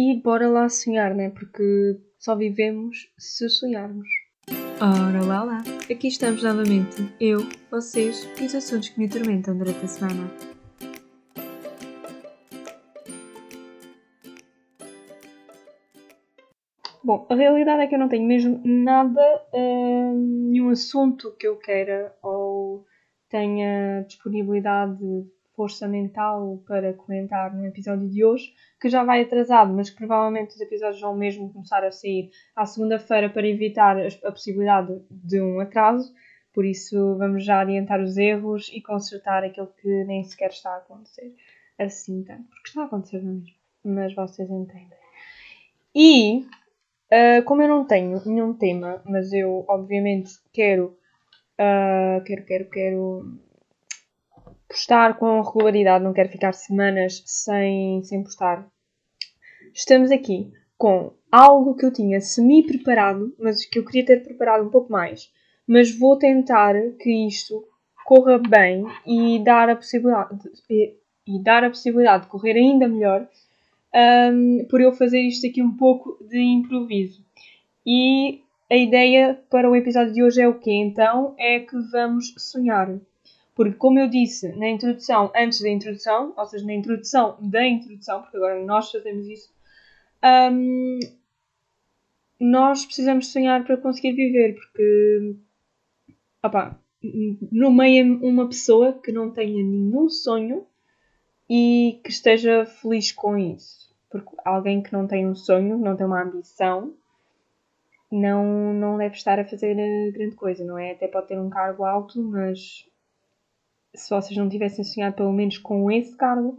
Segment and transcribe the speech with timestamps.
[0.00, 1.28] E bora lá sonhar, né?
[1.30, 4.06] Porque só vivemos se sonharmos.
[4.80, 5.58] Ora lá lá,
[5.90, 10.30] aqui estamos novamente, eu, vocês e os assuntos que me atormentam durante a semana.
[17.02, 19.20] Bom, a realidade é que eu não tenho mesmo nada,
[19.52, 22.86] hum, nenhum assunto que eu queira ou
[23.28, 29.74] tenha disponibilidade de força mental para comentar no episódio de hoje, que já vai atrasado,
[29.74, 34.30] mas que provavelmente os episódios vão mesmo começar a sair à segunda-feira para evitar a
[34.30, 36.14] possibilidade de um atraso.
[36.54, 40.76] Por isso, vamos já adiantar os erros e consertar aquilo que nem sequer está a
[40.76, 41.34] acontecer
[41.76, 42.44] assim tanto.
[42.50, 43.44] Porque está a acontecer mesmo,
[43.84, 44.96] mas vocês entendem.
[45.92, 46.46] E
[47.10, 50.94] Uh, como eu não tenho nenhum tema, mas eu obviamente quero,
[51.58, 53.38] uh, quero, quero, quero
[54.68, 58.66] postar com regularidade, não quero ficar semanas sem, sem postar.
[59.72, 64.70] Estamos aqui com algo que eu tinha semi-preparado, mas que eu queria ter preparado um
[64.70, 65.32] pouco mais.
[65.66, 67.64] Mas vou tentar que isto
[68.04, 70.94] corra bem e dar a possibilidade, e,
[71.26, 73.28] e dar a possibilidade de correr ainda melhor
[74.32, 77.22] um, por eu fazer isto aqui um pouco de improviso.
[77.84, 80.72] E a ideia para o episódio de hoje é o quê?
[80.72, 82.98] Então é que vamos sonhar.
[83.58, 88.22] Porque, como eu disse na introdução, antes da introdução, ou seja, na introdução da introdução,
[88.22, 89.52] porque agora nós fazemos isso,
[90.52, 91.00] um,
[92.38, 95.34] nós precisamos sonhar para conseguir viver, porque,
[96.40, 96.80] opa,
[97.50, 100.64] no meio uma pessoa que não tenha nenhum sonho
[101.50, 103.92] e que esteja feliz com isso.
[104.08, 106.94] Porque alguém que não tem um sonho, não tem uma ambição,
[108.08, 109.74] não, não deve estar a fazer
[110.12, 110.92] grande coisa, não é?
[110.92, 112.87] Até pode ter um cargo alto, mas
[113.98, 116.58] se vocês não tivessem sonhado pelo menos com esse cargo,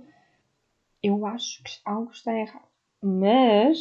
[1.02, 2.68] eu acho que algo está errado.
[3.02, 3.80] Mas,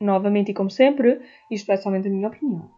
[0.00, 2.70] novamente e como sempre, isto é somente a minha opinião.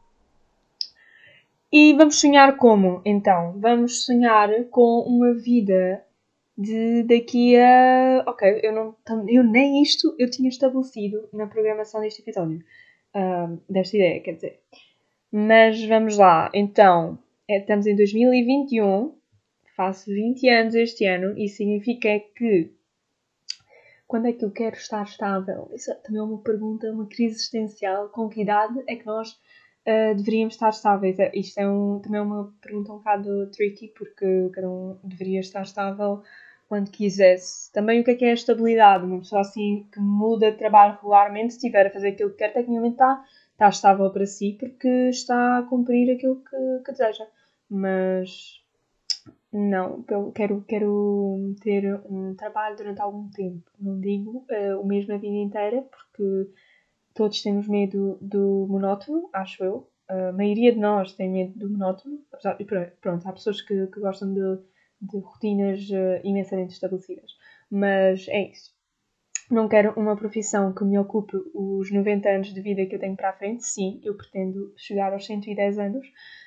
[1.73, 3.01] E vamos sonhar como?
[3.05, 6.05] Então, vamos sonhar com uma vida
[6.57, 8.25] de daqui a.
[8.27, 8.95] Ok, eu, não,
[9.29, 12.65] eu nem isto eu tinha estabelecido na programação deste episódio.
[13.15, 14.61] Uh, desta ideia, quer dizer.
[15.33, 19.13] Mas vamos lá, então, é, estamos em 2021,
[19.77, 22.73] faço 20 anos este ano, e significa que.
[24.07, 25.71] Quando é que eu quero estar estável?
[25.75, 28.09] Isso é também é uma pergunta, uma crise existencial.
[28.11, 31.19] Com que idade é que nós uh, deveríamos estar estáveis?
[31.19, 35.41] É, isto é um, também é uma pergunta um bocado tricky, porque cada um deveria
[35.41, 36.23] estar estável
[36.69, 37.73] quando quisesse.
[37.73, 39.05] Também o que é que é a estabilidade?
[39.05, 42.53] Uma pessoa assim que muda de trabalho regularmente, se estiver a fazer aquilo que quer,
[42.53, 47.27] tecnicamente está, está estável para si porque está a cumprir aquilo que, que deseja.
[47.71, 48.64] Mas
[49.55, 53.71] não, eu quero, quero ter um trabalho durante algum tempo.
[53.79, 56.51] Não digo uh, o mesmo a vida inteira, porque
[57.15, 59.89] todos temos medo do monótono, acho eu.
[60.09, 62.19] A maioria de nós tem medo do monótono.
[63.01, 64.63] Pronto, há pessoas que, que gostam de
[65.01, 67.33] de rotinas uh, imensamente estabelecidas.
[67.71, 68.73] Mas é isso.
[69.51, 73.17] Não quero uma profissão que me ocupe os 90 anos de vida que eu tenho
[73.17, 73.65] para a frente.
[73.67, 76.07] Sim, eu pretendo chegar aos 110 anos.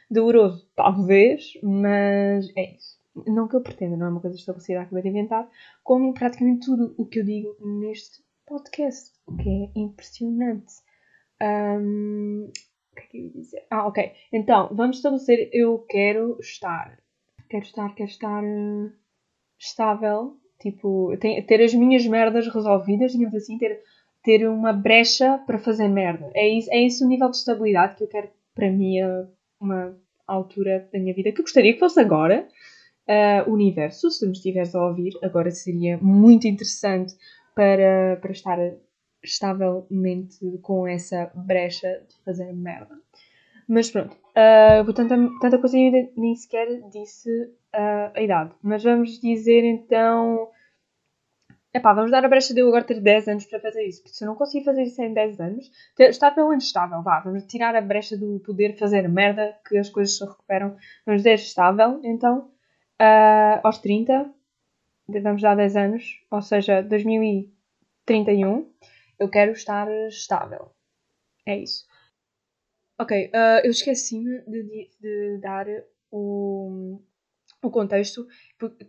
[0.09, 2.96] Doloroso, talvez, mas é isso.
[3.25, 5.49] Não que eu pretenda, não é uma coisa estabelecida, acabei de inventar.
[5.83, 10.73] Como praticamente tudo o que eu digo neste podcast, o que é impressionante.
[11.41, 12.49] Um,
[12.91, 13.65] o que é que eu ia dizer?
[13.69, 14.11] Ah, ok.
[14.31, 15.49] Então, vamos estabelecer.
[15.51, 16.97] Eu quero estar
[17.49, 18.91] quero estar, quero estar uh,
[19.57, 23.81] estável, tipo, ter, ter as minhas merdas resolvidas, digamos assim, ter,
[24.23, 26.29] ter uma brecha para fazer merda.
[26.33, 28.97] É isso, é esse o nível de estabilidade que eu quero para mim,
[29.59, 29.95] uma
[30.25, 32.47] altura da minha vida, que eu gostaria que fosse agora.
[33.09, 37.15] Uh, universo, se me estiveres a ouvir, agora seria muito interessante
[37.55, 38.57] para, para estar
[39.23, 42.99] estavelmente com essa brecha de fazer merda.
[43.67, 47.29] Mas pronto, uh, tanta, tanta coisa ainda nem sequer disse
[47.75, 48.51] uh, a idade.
[48.61, 50.49] Mas vamos dizer então.
[51.73, 54.01] Epá, vamos dar a brecha de eu agora ter 10 anos para fazer isso.
[54.01, 57.03] Porque se eu não conseguir fazer isso em 10 anos, está pelo menos estável.
[57.03, 60.75] Vá, vamos tirar a brecha do poder fazer merda, que as coisas se recuperam.
[61.05, 62.49] Vamos dizer estável, então,
[63.01, 64.33] uh, aos 30,
[65.21, 68.71] vamos dar 10 anos, ou seja, 2031,
[69.19, 70.71] eu quero estar estável.
[71.45, 71.85] É isso.
[72.99, 75.67] Ok, uh, eu esqueci-me de, de, de, dar
[76.11, 76.99] o,
[77.61, 78.27] o contexto.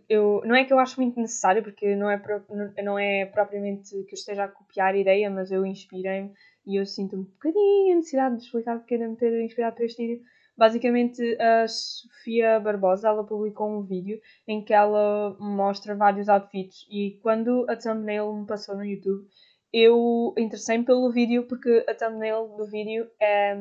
[0.09, 2.43] Eu, não é que eu acho muito necessário, porque não é, pro,
[2.83, 6.33] não é propriamente que eu esteja a copiar a ideia, mas eu inspirei-me
[6.65, 10.05] e eu sinto um bocadinho a necessidade de explicar porque me ter inspirado para este
[10.05, 10.25] vídeo.
[10.59, 17.17] Basicamente, a Sofia Barbosa ela publicou um vídeo em que ela mostra vários outfits e
[17.23, 19.25] quando a thumbnail me passou no YouTube,
[19.71, 23.55] eu interessei-me pelo vídeo porque a thumbnail do vídeo, é,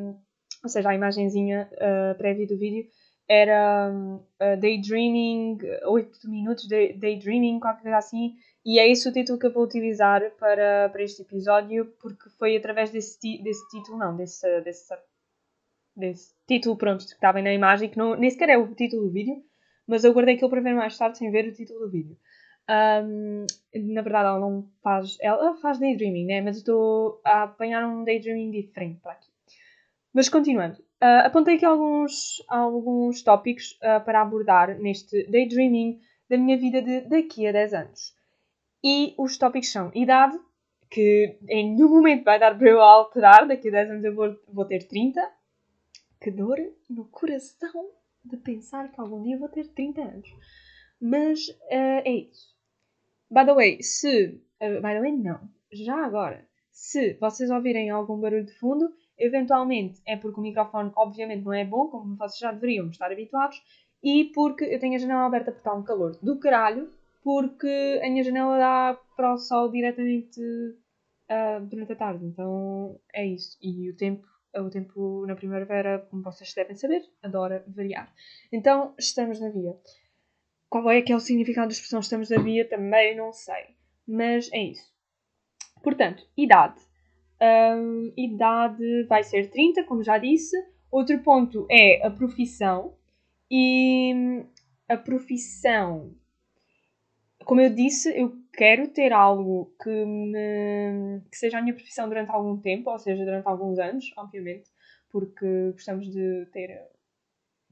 [0.65, 2.91] ou seja, a imagenzinha uh, prévia do vídeo,
[3.29, 5.57] era uh, Daydreaming,
[5.87, 8.35] 8 minutos de Daydreaming, qualquer coisa assim,
[8.67, 12.57] e é esse o título que eu vou utilizar para, para este episódio, porque foi
[12.57, 14.93] através desse, desse título, não, desse, desse,
[15.99, 19.13] desse título, pronto, que estava na imagem, que não, nem sequer é o título do
[19.13, 19.43] vídeo,
[19.87, 22.17] mas eu guardei aquilo para ver mais tarde sem ver o título do vídeo.
[22.69, 25.17] Um, na verdade, ela não faz.
[25.21, 26.41] Ela faz daydreaming, né?
[26.43, 29.31] Mas eu estou a apanhar um daydreaming diferente para aqui.
[30.13, 35.99] Mas continuando, uh, apontei aqui alguns, alguns tópicos uh, para abordar neste daydreaming
[36.29, 38.15] da minha vida de daqui a 10 anos.
[38.85, 40.39] E os tópicos são idade,
[40.91, 44.37] que em nenhum momento vai dar para eu alterar, daqui a 10 anos eu vou,
[44.53, 45.21] vou ter 30.
[46.21, 47.91] Que dor no coração
[48.25, 50.29] de pensar que algum dia vou ter 30 anos.
[51.01, 52.57] Mas uh, é isso.
[53.31, 54.41] By the way, se.
[54.61, 55.49] Uh, by the way, não.
[55.73, 61.45] Já agora, se vocês ouvirem algum barulho de fundo, eventualmente é porque o microfone, obviamente,
[61.45, 63.63] não é bom, como vocês já deveriam estar habituados,
[64.03, 66.89] e porque eu tenho a janela aberta porque está um calor do caralho,
[67.23, 72.25] porque a minha janela dá para o sol diretamente uh, durante a tarde.
[72.25, 73.59] Então é isso.
[73.61, 78.13] E o tempo, o tempo na primavera, como vocês devem saber, adora variar.
[78.53, 79.75] Então estamos na via.
[80.69, 82.69] Qual é que é o significado da expressão estamos na via?
[82.69, 83.75] Também não sei.
[84.07, 84.93] Mas é isso.
[85.83, 86.81] Portanto, idade.
[87.41, 90.57] Um, idade vai ser 30, como já disse.
[90.91, 92.95] Outro ponto é a profissão.
[93.51, 94.45] E
[94.89, 96.15] a profissão,
[97.45, 102.33] como eu disse, eu quero ter algo que, me, que seja a minha profissão durante
[102.33, 104.69] algum tempo, ou seja, durante alguns anos, obviamente,
[105.13, 106.89] porque gostamos de ter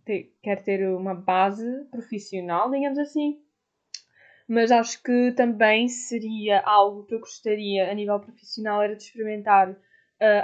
[0.05, 3.43] ter, quer ter uma base profissional, digamos assim.
[4.49, 9.73] Mas acho que também seria algo que eu gostaria a nível profissional era de experimentar
[9.73, 9.77] uh,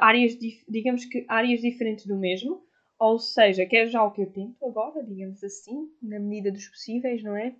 [0.00, 0.36] áreas,
[0.68, 2.66] digamos que áreas diferentes do mesmo.
[2.98, 6.66] Ou seja, que é já o que eu tento agora, digamos assim, na medida dos
[6.66, 7.54] possíveis, não é?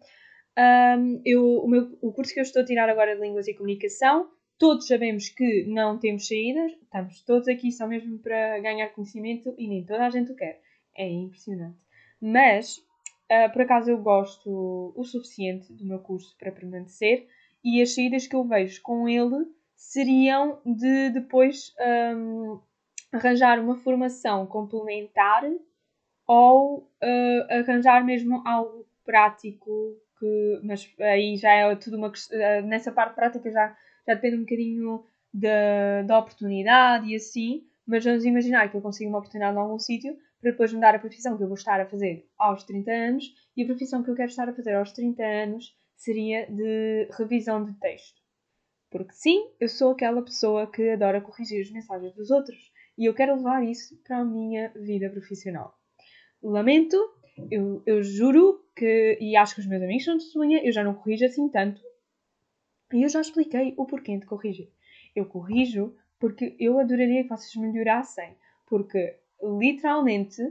[0.59, 3.55] Um, eu, o, meu, o curso que eu estou a tirar agora de Línguas e
[3.55, 9.55] Comunicação, todos sabemos que não temos saídas, estamos todos aqui só mesmo para ganhar conhecimento
[9.57, 10.61] e nem toda a gente o quer.
[10.95, 11.79] É impressionante.
[12.21, 17.27] Mas, uh, por acaso, eu gosto o suficiente do meu curso para permanecer
[17.65, 21.75] e as saídas que eu vejo com ele seriam de depois
[22.17, 22.61] um,
[23.13, 25.43] arranjar uma formação complementar
[26.27, 32.93] ou uh, arranjar mesmo algo prático que, mas aí já é tudo uma uh, nessa
[32.93, 33.77] parte prática já,
[34.07, 35.05] já depende um bocadinho
[35.35, 39.81] da, da oportunidade e assim, mas vamos imaginar que eu consigo uma oportunidade em algum
[39.81, 43.35] sítio para depois mudar a profissão que eu vou estar a fazer aos 30 anos
[43.57, 47.65] e a profissão que eu quero estar a fazer aos 30 anos seria de revisão
[47.65, 48.21] de texto.
[48.91, 53.15] Porque sim, eu sou aquela pessoa que adora corrigir as mensagens dos outros e eu
[53.15, 55.75] quero levar isso para a minha vida profissional.
[56.43, 56.97] Lamento,
[57.51, 60.95] eu, eu juro que, e acho que os meus amigos são testemunha, eu já não
[60.95, 61.81] corrijo assim tanto.
[62.93, 64.69] E eu já expliquei o porquê de corrigir.
[65.15, 68.37] Eu corrijo porque eu adoraria que vocês melhorassem.
[68.67, 70.43] Porque literalmente,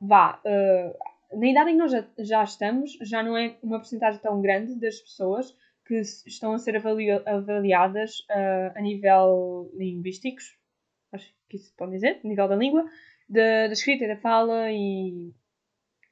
[0.00, 4.20] vá, uh, na idade em que nós já, já, estamos, já não é uma porcentagem
[4.20, 10.56] tão grande das pessoas que estão a ser avali avaliadas uh, a nível linguísticos,
[11.12, 12.84] acho que isso pode dizer, a nível da língua,
[13.28, 15.32] da, da escrita e da fala e,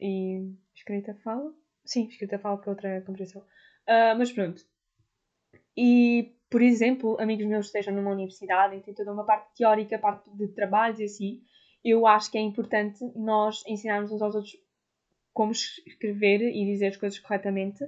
[0.01, 0.53] e.
[0.75, 1.53] escrita fala?
[1.85, 3.43] Sim, escrita fala porque é outra compreensão.
[3.43, 4.63] Uh, mas pronto.
[5.77, 10.29] E, por exemplo, amigos meus estejam numa universidade e têm toda uma parte teórica, parte
[10.37, 11.43] de trabalhos e assim,
[11.85, 14.57] eu acho que é importante nós ensinarmos uns aos outros
[15.33, 17.85] como escrever e dizer as coisas corretamente,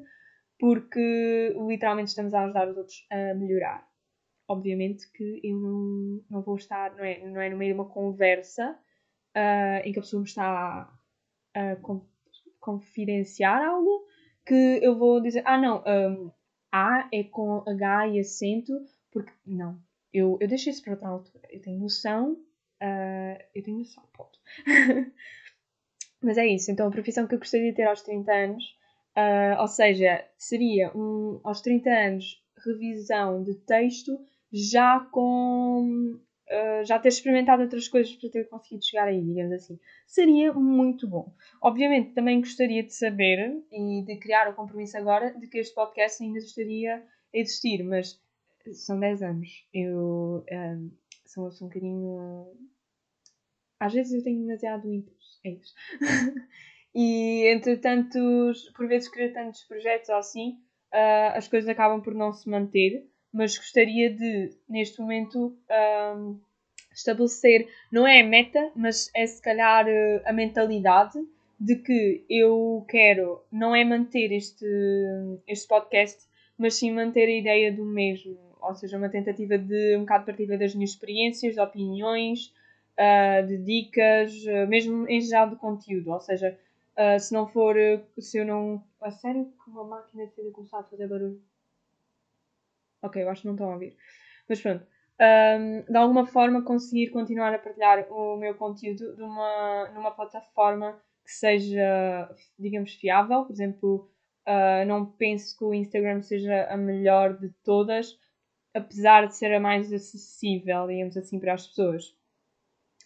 [0.58, 3.84] porque literalmente estamos a ajudar os outros a melhorar.
[4.46, 7.88] Obviamente que eu não, não vou estar, não é, não é no meio de uma
[7.88, 8.78] conversa
[9.36, 10.92] uh, em que a pessoa me está
[11.54, 11.76] a,
[12.58, 14.06] confidenciar algo
[14.44, 16.30] que eu vou dizer, ah não, um,
[16.72, 18.72] A é com H e acento,
[19.10, 19.78] porque não,
[20.12, 21.48] eu, eu deixo isso para outra altura.
[21.50, 22.36] Eu tenho noção
[22.82, 24.38] Uh, eu tenho só ponto.
[26.22, 26.70] Mas é isso.
[26.70, 28.64] Então, a profissão que eu gostaria de ter aos 30 anos,
[29.16, 34.18] uh, ou seja, seria um, aos 30 anos revisão de texto
[34.52, 36.18] já com.
[36.50, 39.78] Uh, já ter experimentado outras coisas para ter conseguido chegar aí, digamos assim.
[40.04, 41.32] Seria muito bom.
[41.62, 46.20] Obviamente, também gostaria de saber e de criar o compromisso agora de que este podcast
[46.20, 47.02] ainda estaria a
[47.38, 48.20] existir, mas
[48.72, 49.64] são 10 anos.
[49.72, 50.90] Eu um,
[51.24, 52.46] sou, sou um bocadinho
[53.80, 55.74] às vezes eu tenho demasiado impulso, é isso.
[56.94, 60.58] e entre tantos, por vezes querer tantos projetos ou assim,
[60.92, 63.08] uh, as coisas acabam por não se manter.
[63.32, 65.56] Mas gostaria de, neste momento,
[66.16, 66.38] um,
[66.92, 71.18] estabelecer, não é a meta, mas é se calhar eh, a mentalidade
[71.58, 74.66] de que eu quero, não é manter este,
[75.46, 76.24] este podcast,
[76.58, 80.58] mas sim manter a ideia do mesmo, ou seja, uma tentativa de um bocado partilha
[80.58, 82.52] das minhas experiências, de opiniões,
[82.98, 86.58] uh, de dicas, uh, mesmo em geral de conteúdo, ou seja,
[86.96, 87.76] uh, se não for,
[88.18, 88.82] se eu não.
[89.00, 91.40] A sério que uma máquina de começar a fazer barulho?
[93.02, 93.96] Ok, eu acho que não estão a ouvir.
[94.48, 94.86] Mas pronto.
[95.20, 100.98] Um, de alguma forma conseguir continuar a partilhar o meu conteúdo de uma, numa plataforma
[101.24, 103.44] que seja, digamos, fiável.
[103.44, 104.10] Por exemplo,
[104.48, 108.18] uh, não penso que o Instagram seja a melhor de todas,
[108.74, 112.16] apesar de ser a mais acessível, digamos assim, para as pessoas.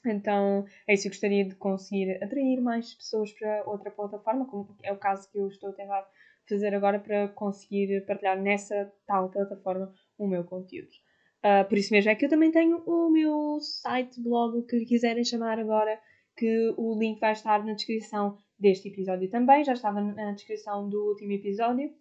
[0.07, 1.09] Então, é isso.
[1.09, 5.39] Eu gostaria de conseguir atrair mais pessoas para outra plataforma, como é o caso que
[5.39, 6.07] eu estou a tentar
[6.49, 10.91] fazer agora para conseguir partilhar nessa tal plataforma o meu conteúdo.
[11.45, 14.77] Uh, por isso mesmo é que eu também tenho o meu site, blog, o que
[14.77, 16.01] lhe quiserem chamar agora,
[16.37, 21.11] que o link vai estar na descrição deste episódio também, já estava na descrição do
[21.11, 21.93] último episódio.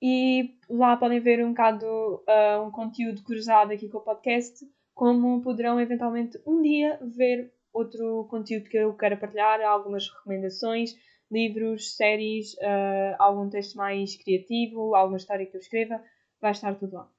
[0.00, 4.64] E lá podem ver um bocado uh, um conteúdo cruzado aqui com o podcast,
[4.94, 10.94] como poderão eventualmente um dia ver outro conteúdo que eu quero partilhar, algumas recomendações,
[11.30, 16.02] livros, séries, uh, algum texto mais criativo, alguma história que eu escreva,
[16.40, 17.10] vai estar tudo lá.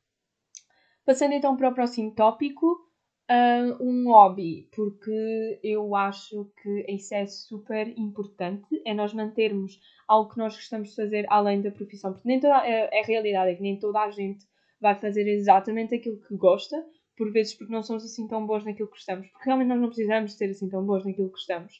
[1.06, 2.88] Passando então para o próximo tópico,
[3.30, 10.32] uh, um hobby, porque eu acho que isso é super importante, é nós mantermos algo
[10.32, 13.56] que nós gostamos de fazer além da profissão, porque nem toda, é, a realidade é
[13.56, 14.46] que nem toda a gente
[14.80, 16.84] vai fazer exatamente aquilo que gosta,
[17.18, 19.88] por vezes porque não somos assim tão bons naquilo que gostamos, porque realmente nós não
[19.88, 21.74] precisamos ser assim tão bons naquilo que gostamos.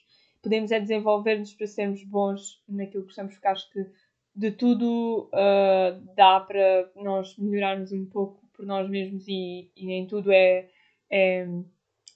[0.48, 3.86] Podemos é desenvolver-nos para sermos bons naquilo que gostamos, porque acho que
[4.34, 10.08] de tudo uh, dá para nós melhorarmos um pouco por nós mesmos e, e nem
[10.08, 10.70] tudo é,
[11.12, 11.46] é,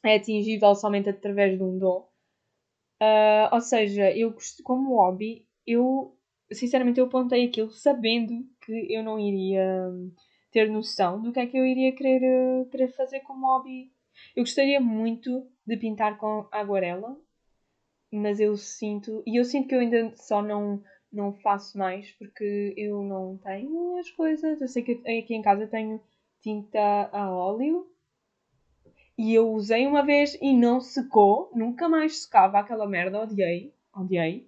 [0.01, 2.09] é atingível somente através de um dom.
[3.01, 4.33] Uh, ou seja, eu
[4.63, 6.17] como hobby, eu
[6.53, 9.91] sinceramente eu apontei aquilo sabendo que eu não iria
[10.51, 13.91] ter noção do que é que eu iria querer, querer fazer como hobby.
[14.33, 17.19] Eu gostaria muito de pintar com aguarela,
[18.11, 22.73] mas eu sinto, e eu sinto que eu ainda só não, não faço mais porque
[22.77, 24.59] eu não tenho as coisas.
[24.61, 26.01] Eu sei que aqui em casa tenho
[26.41, 27.87] tinta a óleo
[29.17, 34.47] e eu usei uma vez e não secou, nunca mais secava aquela merda, odiei, odiei.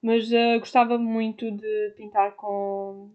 [0.00, 3.10] Mas uh, gostava muito de pintar com,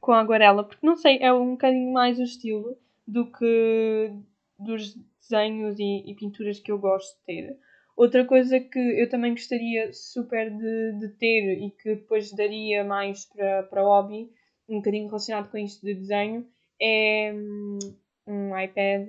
[0.00, 4.12] com aguarela, porque não sei, é um bocadinho mais o estilo do que
[4.58, 7.58] dos desenhos e, e, pinturas que eu gosto de ter.
[7.98, 13.24] Outra coisa que eu também gostaria super de, de ter e que depois daria mais
[13.24, 14.30] para, para hobby,
[14.68, 16.46] um bocadinho relacionado com isto de desenho,
[16.80, 17.78] é hum,
[18.24, 19.08] um iPad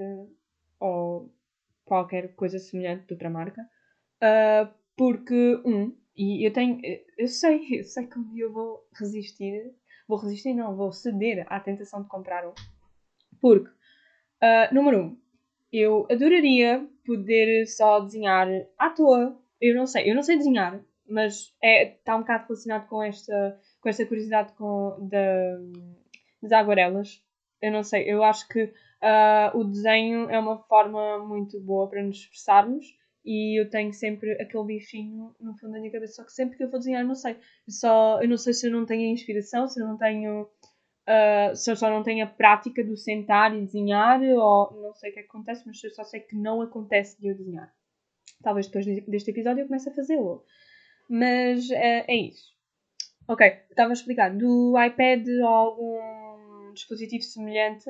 [0.79, 1.31] ou
[1.85, 3.61] qualquer coisa semelhante de outra marca.
[4.23, 6.81] Uh, porque, um, e eu tenho,
[7.15, 9.71] eu sei, eu sei que um dia eu vou resistir
[10.09, 12.53] vou resistir, não, vou ceder à tentação de comprar um.
[13.39, 15.17] Porque, uh, número um,
[15.71, 18.47] eu adoraria poder só desenhar
[18.77, 19.35] à toa.
[19.59, 23.59] Eu não sei, eu não sei desenhar, mas é, está um bocado relacionado com esta,
[23.81, 25.57] com esta curiosidade com, da,
[26.41, 27.23] das aguarelas.
[27.61, 32.03] Eu não sei, eu acho que uh, o desenho é uma forma muito boa para
[32.03, 32.85] nos expressarmos
[33.25, 36.63] e eu tenho sempre aquele bichinho no fundo da minha cabeça, só que sempre que
[36.63, 37.35] eu vou desenhar, não sei.
[37.67, 40.47] Só, eu não sei se eu não tenho inspiração, se eu não tenho.
[41.09, 45.09] Uh, se eu só não tenho a prática do sentar e desenhar, ou não sei
[45.09, 47.73] o que, é acontece, mas eu só sei que não acontece de eu desenhar.
[48.43, 50.45] Talvez depois deste episódio eu comece a fazê-lo.
[51.09, 52.53] Mas uh, é isso.
[53.27, 54.35] Ok, estava a explicar.
[54.35, 57.89] Do iPad ou algum dispositivo semelhante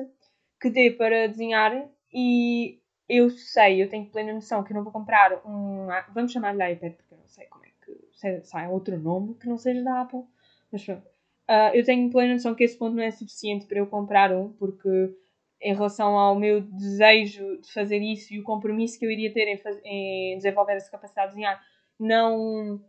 [0.58, 4.92] que dê para desenhar e eu sei, eu tenho plena noção que eu não vou
[4.92, 5.88] comprar um.
[6.14, 8.42] Vamos chamar-lhe iPad, porque eu não sei como é que.
[8.54, 10.24] Há outro nome que não seja da Apple.
[10.72, 11.19] Mas pronto.
[11.50, 14.52] Uh, eu tenho plena noção que esse ponto não é suficiente para eu comprar um,
[14.52, 14.88] porque
[15.60, 19.48] em relação ao meu desejo de fazer isso e o compromisso que eu iria ter
[19.48, 21.60] em, em desenvolver essa capacidade de desenhar,
[21.98, 22.80] não,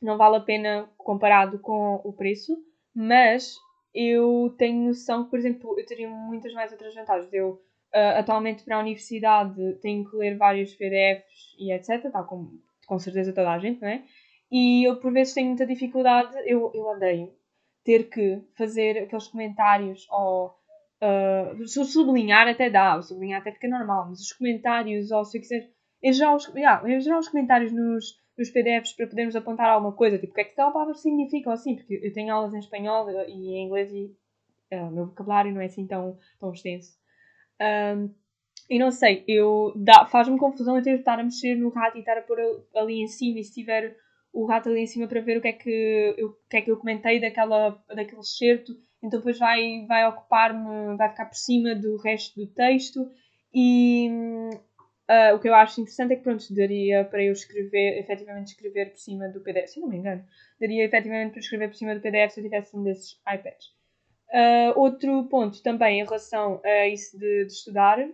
[0.00, 2.56] não vale a pena comparado com o preço,
[2.94, 3.54] mas
[3.94, 7.30] eu tenho noção que, por exemplo, eu teria muitas mais outras vantagens.
[7.32, 7.62] Eu
[7.94, 12.98] Uh, atualmente para a universidade tenho que ler vários PDFs e etc, tal como com
[12.98, 14.02] certeza toda a gente, não é?
[14.50, 17.32] E eu por vezes tenho muita dificuldade, eu, eu odeio
[17.86, 20.54] ter que fazer aqueles comentários ou
[21.02, 25.70] uh, sublinhar até dá, sublinhar até fica normal, mas os comentários ou se eu quiser,
[26.02, 29.92] em geral, os, yeah, em geral os comentários nos, nos PDFs para podermos apontar alguma
[29.92, 32.52] coisa, tipo o que é que tal palavra significa ou assim, porque eu tenho aulas
[32.52, 34.14] em espanhol e em inglês e
[34.72, 36.98] Uh, o meu vocabulário não é assim tão, tão extenso.
[37.60, 38.12] Um,
[38.68, 39.72] e não sei, eu
[40.10, 42.38] faz-me confusão eu ter de estar a mexer no rato e estar a pôr
[42.74, 43.96] ali em cima e se tiver
[44.36, 46.60] o rato ali em cima para ver o que é que eu, o que é
[46.60, 51.74] que eu comentei daquela, daquele excerto, então depois vai, vai ocupar-me, vai ficar por cima
[51.74, 53.10] do resto do texto.
[53.54, 54.10] E
[55.08, 58.90] uh, o que eu acho interessante é que pronto, daria para eu escrever, efetivamente escrever
[58.90, 60.22] por cima do PDF, se não me engano,
[60.60, 63.68] daria efetivamente para escrever por cima do PDF se eu tivesse um desses iPads.
[64.28, 68.06] Uh, outro ponto também em relação a isso de, de estudar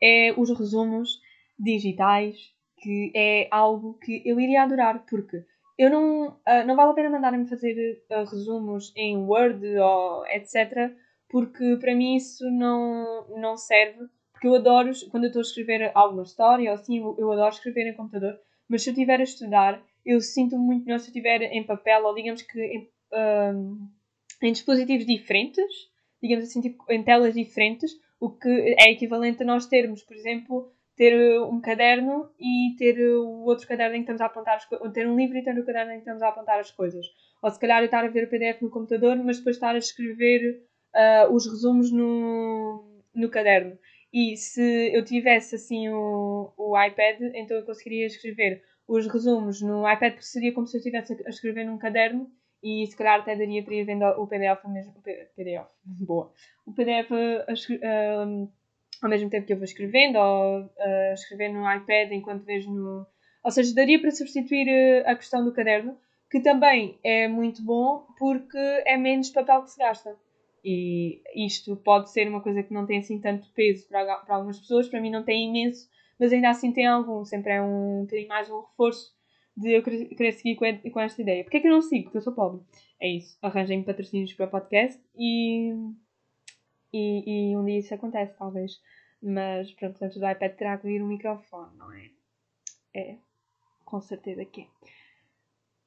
[0.00, 1.20] é os resumos
[1.58, 2.51] digitais,
[2.82, 5.44] que é algo que eu iria adorar, porque
[5.78, 10.92] eu não, uh, não vale a pena mandarem-me fazer uh, resumos em Word ou etc,
[11.28, 15.92] porque para mim isso não, não serve, porque eu adoro, quando eu estou a escrever
[15.94, 19.24] alguma história ou assim, eu, eu adoro escrever em computador, mas se eu estiver a
[19.24, 22.90] estudar, eu sinto muito melhor se eu estiver em papel ou digamos que em,
[24.42, 25.88] em dispositivos diferentes,
[26.20, 30.72] digamos assim, tipo, em telas diferentes, o que é equivalente a nós termos, por exemplo,
[30.96, 34.86] ter um caderno e ter o outro caderno em que estamos a apontar as coisas,
[34.86, 37.06] ou ter um livro e ter o caderno em que estamos a apontar as coisas.
[37.42, 39.78] Ou se calhar eu estar a ver o PDF no computador, mas depois estar a
[39.78, 40.62] escrever
[40.94, 43.78] uh, os resumos no, no caderno.
[44.12, 49.90] E se eu tivesse assim o, o iPad, então eu conseguiria escrever os resumos no
[49.90, 52.30] iPad, porque seria como se eu estivesse a escrever num caderno
[52.62, 54.94] e se calhar até daria para ir vendo o PDF mesmo.
[54.96, 56.32] O PDF, boa.
[56.66, 57.10] O PDF
[57.48, 58.26] a,
[59.02, 63.06] ao mesmo tempo que eu vou escrevendo ou uh, escrever no iPad enquanto vejo no.
[63.44, 65.98] Ou seja, daria para substituir uh, a questão do caderno,
[66.30, 70.16] que também é muito bom porque é menos papel que se gasta.
[70.64, 74.60] E isto pode ser uma coisa que não tem assim tanto peso para, para algumas
[74.60, 77.24] pessoas, para mim não tem imenso, mas ainda assim tem algum.
[77.24, 79.12] Sempre é um bocadinho mais um reforço
[79.56, 81.42] de eu querer seguir com, esta ideia.
[81.42, 82.04] Porquê é que eu não sigo?
[82.04, 82.62] Porque eu sou pobre.
[83.00, 83.36] É isso.
[83.42, 85.72] Arranjem patrocínios para o podcast e,
[86.92, 88.80] e, e um dia isso acontece, talvez.
[89.22, 92.10] Mas pronto, antes do iPad terá que vir um microfone, não é?
[92.94, 93.16] É,
[93.84, 94.66] com certeza que é.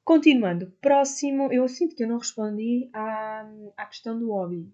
[0.04, 3.44] Continuando, próximo, eu sinto que eu não respondi à,
[3.76, 4.72] à questão do hobby.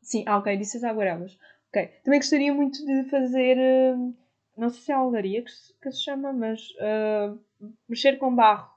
[0.00, 1.38] Sim, ah, ok, disse as aguarelas.
[1.68, 4.14] Ok, também gostaria muito de fazer, hum,
[4.56, 7.38] não sei se é a que se, que se chama, mas uh,
[7.88, 8.75] mexer com barro.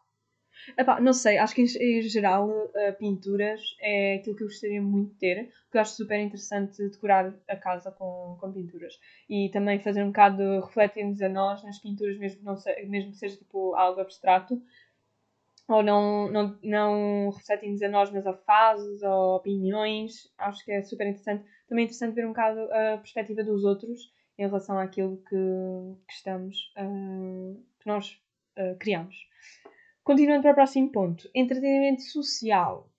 [0.77, 5.11] Epá, não sei, acho que em, geral uh, pinturas é aquilo que eu gostaria muito
[5.13, 8.99] de ter, porque eu acho super interessante decorar a casa com, com pinturas.
[9.29, 13.17] E também fazer um bocado refletir-nos a nós nas pinturas, mesmo, não sei, mesmo que
[13.17, 14.61] seja tipo algo abstrato,
[15.69, 20.31] ou não, não, não refletir-nos a nós, mas a fases ou opiniões.
[20.37, 21.43] Acho que é super interessante.
[21.67, 25.35] Também é interessante ver um bocado a perspectiva dos outros em relação àquilo que,
[26.07, 28.19] que estamos, uh, que nós
[28.57, 29.15] uh, criamos.
[30.09, 32.89] Continuando para o próximo ponto, entretenimento social.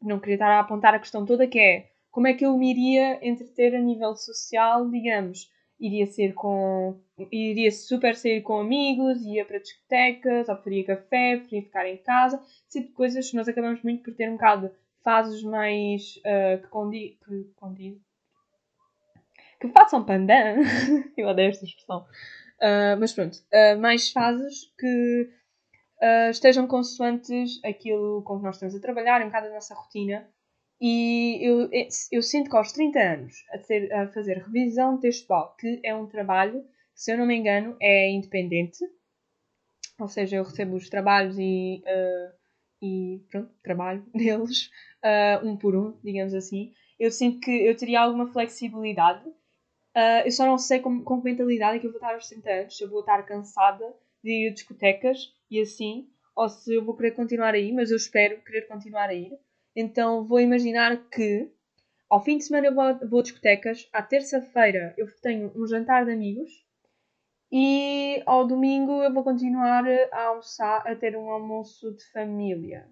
[0.00, 2.70] Não queria estar a apontar a questão toda que é como é que eu me
[2.70, 7.00] iria entreter a nível social, digamos, iria ser com.
[7.32, 12.40] iria super sair com amigos, ia para discotecas, ou preferia café, preferia ficar em casa,
[12.68, 14.70] esse tipo de coisas que nós acabamos muito por ter um bocado
[15.02, 17.18] fases mais uh, que condi.
[17.26, 18.00] que condi.
[19.60, 20.58] que façam pandan.
[21.18, 22.06] eu odeio esta expressão.
[22.60, 25.41] Uh, mas pronto, uh, mais fases que
[26.02, 30.28] uh, estejam consoantes aquilo com que nós estamos a trabalhar, um bocado da nossa rotina.
[30.80, 31.70] E eu,
[32.10, 36.06] eu sinto que aos 30 anos, a, ter, a fazer revisão textual, que é um
[36.06, 38.84] trabalho, se eu não me engano, é independente,
[40.00, 41.84] ou seja, eu recebo os trabalhos e,
[42.82, 44.70] e pronto, trabalho neles,
[45.44, 46.72] um por um, digamos assim.
[46.98, 49.24] Eu sinto que eu teria alguma flexibilidade
[49.94, 52.26] Uh, eu só não sei com, com que mentalidade é que eu vou estar aos
[52.26, 52.76] 30 anos.
[52.76, 56.96] Se eu vou estar cansada de ir a discotecas e assim, ou se eu vou
[56.96, 59.38] querer continuar a ir, mas eu espero querer continuar a ir.
[59.76, 61.52] Então vou imaginar que
[62.08, 66.06] ao fim de semana eu vou, vou a discotecas, à terça-feira eu tenho um jantar
[66.06, 66.50] de amigos
[67.52, 72.88] e ao domingo eu vou continuar a almoçar, a ter um almoço de família.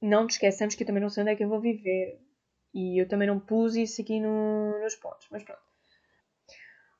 [0.00, 2.22] Não te esqueçamos que eu também não sei onde é que eu vou viver.
[2.72, 5.67] E eu também não pus isso aqui no, nos pontos, mas pronto.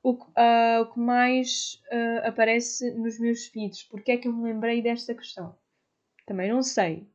[0.01, 3.83] O, uh, o que mais uh, aparece nos meus feeds?
[3.83, 5.57] Porque é que eu me lembrei desta questão?
[6.25, 7.07] Também não sei.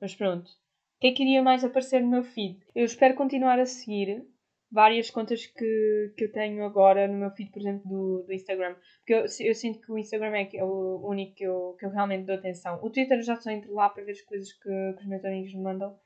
[0.00, 0.48] Mas pronto.
[0.48, 2.60] O que é que iria mais aparecer no meu feed?
[2.74, 4.26] Eu espero continuar a seguir
[4.74, 8.74] várias contas que, que eu tenho agora no meu feed, por exemplo, do, do Instagram.
[8.98, 11.90] Porque eu, eu sinto que o Instagram é, é o único que eu, que eu
[11.90, 12.80] realmente dou atenção.
[12.82, 15.54] O Twitter já só entro lá para ver as coisas que, que os meus amigos
[15.54, 15.96] me mandam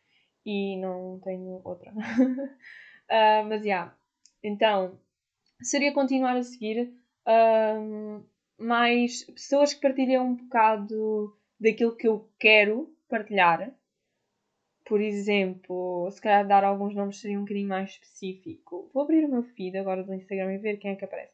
[0.44, 1.90] e não tenho outra.
[1.92, 3.64] uh, mas, já.
[3.64, 3.96] Yeah.
[4.42, 5.00] Então,
[5.62, 6.92] seria continuar a seguir
[7.26, 8.24] uh,
[8.58, 13.72] mais pessoas que partilham um bocado daquilo que eu quero partilhar.
[14.84, 18.90] por exemplo, se calhar dar alguns nomes seria um bocadinho mais específico.
[18.94, 21.32] Vou abrir o meu feed agora do Instagram e ver quem é que aparece.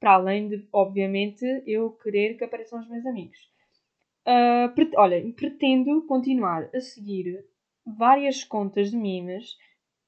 [0.00, 3.38] Para além de, obviamente, eu querer que apareçam os meus amigos.
[4.26, 7.44] Uh, pre olha, pretendo continuar a seguir
[7.84, 9.58] várias contas de memes,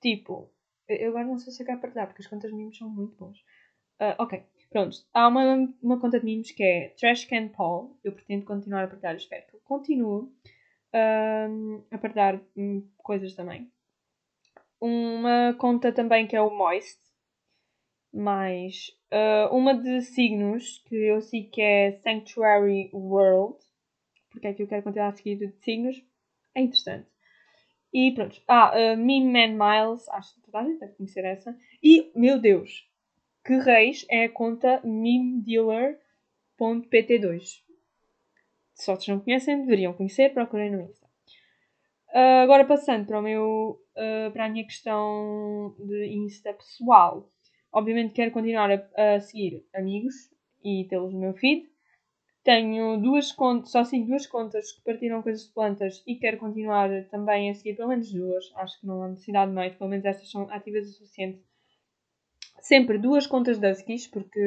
[0.01, 0.51] tipo,
[0.89, 3.17] eu agora não sei se eu quero partilhar, porque as contas de memes são muito
[3.17, 3.39] bons.
[4.01, 4.97] Uh, ok, pronto.
[5.13, 7.99] Há uma, uma conta de memes que é Trashcan Paul.
[8.05, 10.25] Eu pretendo continuar a partilhar, espero que continue
[10.95, 13.71] uh, a partilhar um, coisas também.
[14.81, 17.01] Uma conta também que é o Moist.
[18.13, 23.59] Mais uh, uma de signos que eu sigo que é Sanctuary World.
[24.31, 26.03] Porque é que eu quero continuar a seguir de signos?
[26.55, 27.16] É interessante.
[27.97, 28.41] E pronto.
[28.47, 30.07] Ah, uh, Meme Man Miles.
[30.11, 31.57] Acho que toda a gente deve conhecer essa.
[31.83, 32.87] E, meu Deus,
[33.43, 37.63] que reis é a conta memedealer.pt2.
[38.75, 41.07] Se vocês não conhecem, deveriam conhecer, procurem no Insta.
[42.11, 47.33] Uh, agora passando para, o meu, uh, para a minha questão de Insta pessoal.
[47.73, 50.15] Obviamente quero continuar a, a seguir amigos
[50.63, 51.67] e tê-los no meu feed.
[52.47, 56.89] Tenho duas contas, só sigo duas contas que partilham coisas de plantas e quero continuar
[57.07, 58.53] também a seguir pelo menos duas.
[58.55, 61.43] Acho que não há necessidade de mais, pelo menos estas são ativas o suficiente.
[62.61, 64.39] Sempre duas contas de Huskies, porque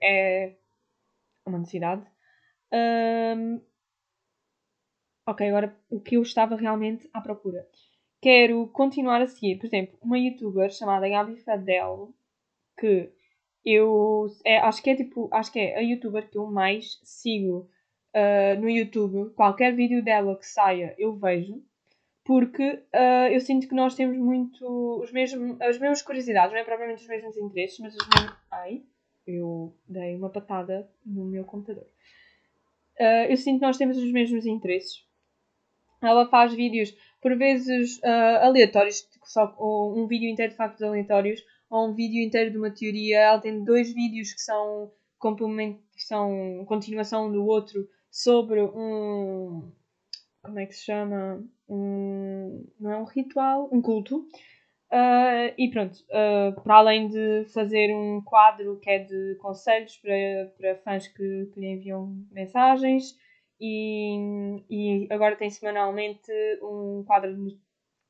[0.00, 0.54] é
[1.44, 2.06] uma necessidade.
[2.72, 3.60] Um,
[5.26, 7.66] ok, agora o que eu estava realmente à procura.
[8.20, 12.14] Quero continuar a seguir, por exemplo, uma youtuber chamada Gabi Fadel,
[12.78, 13.12] que
[13.64, 17.70] eu é, acho que é tipo, acho que é a youtuber que eu mais sigo
[18.14, 19.32] uh, no YouTube.
[19.34, 21.62] Qualquer vídeo dela que saia, eu vejo.
[22.24, 22.62] Porque
[22.94, 24.64] uh, eu sinto que nós temos muito
[25.00, 28.36] os mesmos, as mesmas curiosidades, não é propriamente os mesmos interesses, mas os mesmos.
[28.50, 28.82] Ai,
[29.26, 31.86] eu dei uma patada no meu computador.
[33.00, 35.04] Uh, eu sinto que nós temos os mesmos interesses.
[36.00, 41.40] Ela faz vídeos, por vezes, aleatórios, só um vídeo inteiro de factos aleatórios,
[41.72, 43.18] ou um vídeo inteiro de uma teoria.
[43.18, 49.72] Ela tem dois vídeos que são, que são continuação do outro sobre um.
[50.42, 51.42] Como é que se chama?
[51.66, 54.18] Um, não é um ritual, um culto.
[54.92, 60.52] Uh, e pronto, uh, para além de fazer um quadro que é de conselhos para,
[60.58, 63.16] para fãs que, que lhe enviam mensagens,
[63.58, 66.30] e, e agora tem semanalmente
[66.60, 67.58] um quadro de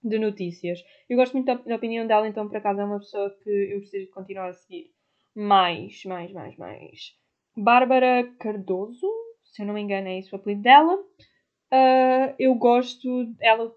[0.03, 0.83] notícias.
[1.09, 3.81] Eu gosto muito da, da, opinião dela, então por acaso é uma pessoa que eu
[3.81, 4.93] preciso de continuar a seguir.
[5.35, 7.17] Mais, mais, mais, mais.
[7.57, 9.09] Bárbara Cardoso,
[9.45, 10.95] se eu não me engano é isso o apelido dela.
[10.95, 13.09] Uh, eu gosto,
[13.41, 13.75] ela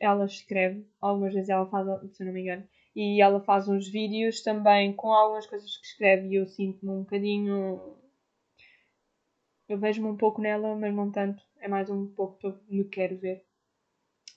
[0.00, 3.88] ela escreve, algumas vezes ela faz, se eu não me engano, e ela faz uns
[3.88, 7.96] vídeos também com algumas coisas que escreve e eu sinto-me um bocadinho.
[9.68, 11.42] Eu vejo-me um pouco nela, mas não tanto.
[11.58, 13.44] É mais um pouco que eu me quero ver.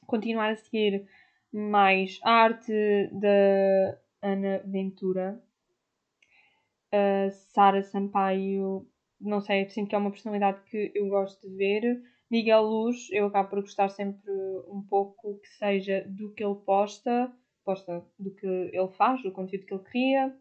[0.06, 1.08] Continuar a seguir
[1.52, 5.41] mais a arte da Ana Ventura,
[6.91, 8.88] a Sara Sampaio.
[9.20, 13.28] Não sei, sinto que é uma personalidade que eu gosto de ver Miguel Luz, eu
[13.28, 14.32] acabo por gostar sempre
[14.68, 17.32] um pouco que seja do que ele posta,
[17.63, 20.36] posta do que ele faz, do conteúdo que ele cria.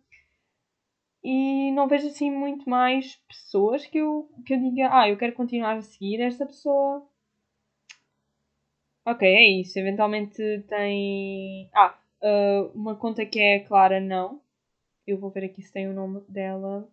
[1.22, 5.34] E não vejo assim muito mais pessoas que eu, que eu diga, ah, eu quero
[5.34, 7.06] continuar a seguir esta pessoa.
[9.06, 9.78] Ok, é isso.
[9.78, 11.68] Eventualmente tem.
[11.74, 14.40] Ah, uh, uma conta que é Clara Não.
[15.06, 16.88] Eu vou ver aqui se tem o nome dela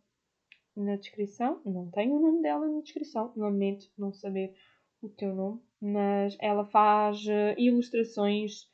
[0.76, 1.62] na descrição.
[1.66, 3.32] Não tem o nome dela na descrição.
[3.36, 4.54] Lamento não saber
[5.02, 8.70] o teu nome, mas ela faz uh, ilustrações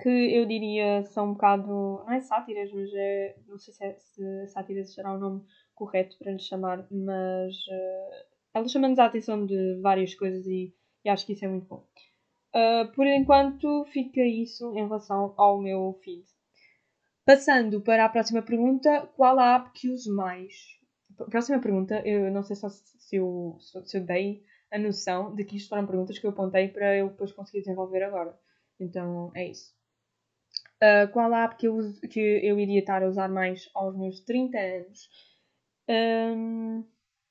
[0.00, 1.66] que eu diria são um bocado.
[1.68, 3.36] não é sátiras, mas é.
[3.46, 8.26] não sei se, é, se sátiras será o nome correto para lhe chamar, mas uh,
[8.54, 11.86] ela chama-nos a atenção de várias coisas e, e, acho que isso é muito bom.
[12.54, 16.24] Uh, por enquanto, fica isso em relação ao meu feed.
[17.24, 20.52] Passando para a próxima pergunta, qual a app que uso mais?
[21.30, 25.68] Próxima pergunta, eu não sei se eu, se eu dei a noção de que isto
[25.68, 28.36] foram perguntas que eu apontei para eu depois conseguir desenvolver agora.
[28.80, 29.72] Então é isso.
[30.82, 33.96] Uh, qual a app que eu, uso, que eu iria estar a usar mais aos
[33.96, 35.08] meus 30 anos?
[35.88, 36.84] Um,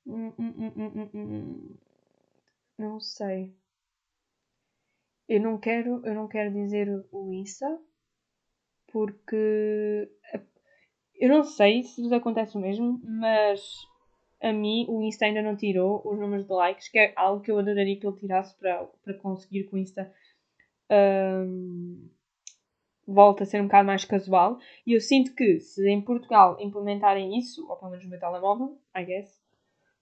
[0.06, 1.78] hum, hum, hum,
[2.78, 3.54] não sei.
[5.32, 7.66] Eu não quero, eu não quero dizer o Insta
[8.92, 10.12] porque
[11.16, 13.62] eu não sei se vos acontece o mesmo, mas
[14.42, 17.50] a mim o Insta ainda não tirou os números de likes, que é algo que
[17.50, 20.14] eu adoraria que ele tirasse para, para conseguir que o Insta
[20.92, 22.10] um,
[23.08, 24.60] volte a ser um bocado mais casual.
[24.86, 28.78] E eu sinto que se em Portugal implementarem isso, ou pelo menos no meu telemóvel,
[28.94, 29.34] I guess,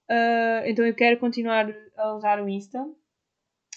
[0.09, 2.83] uh, então eu quero continuar a usar o Insta,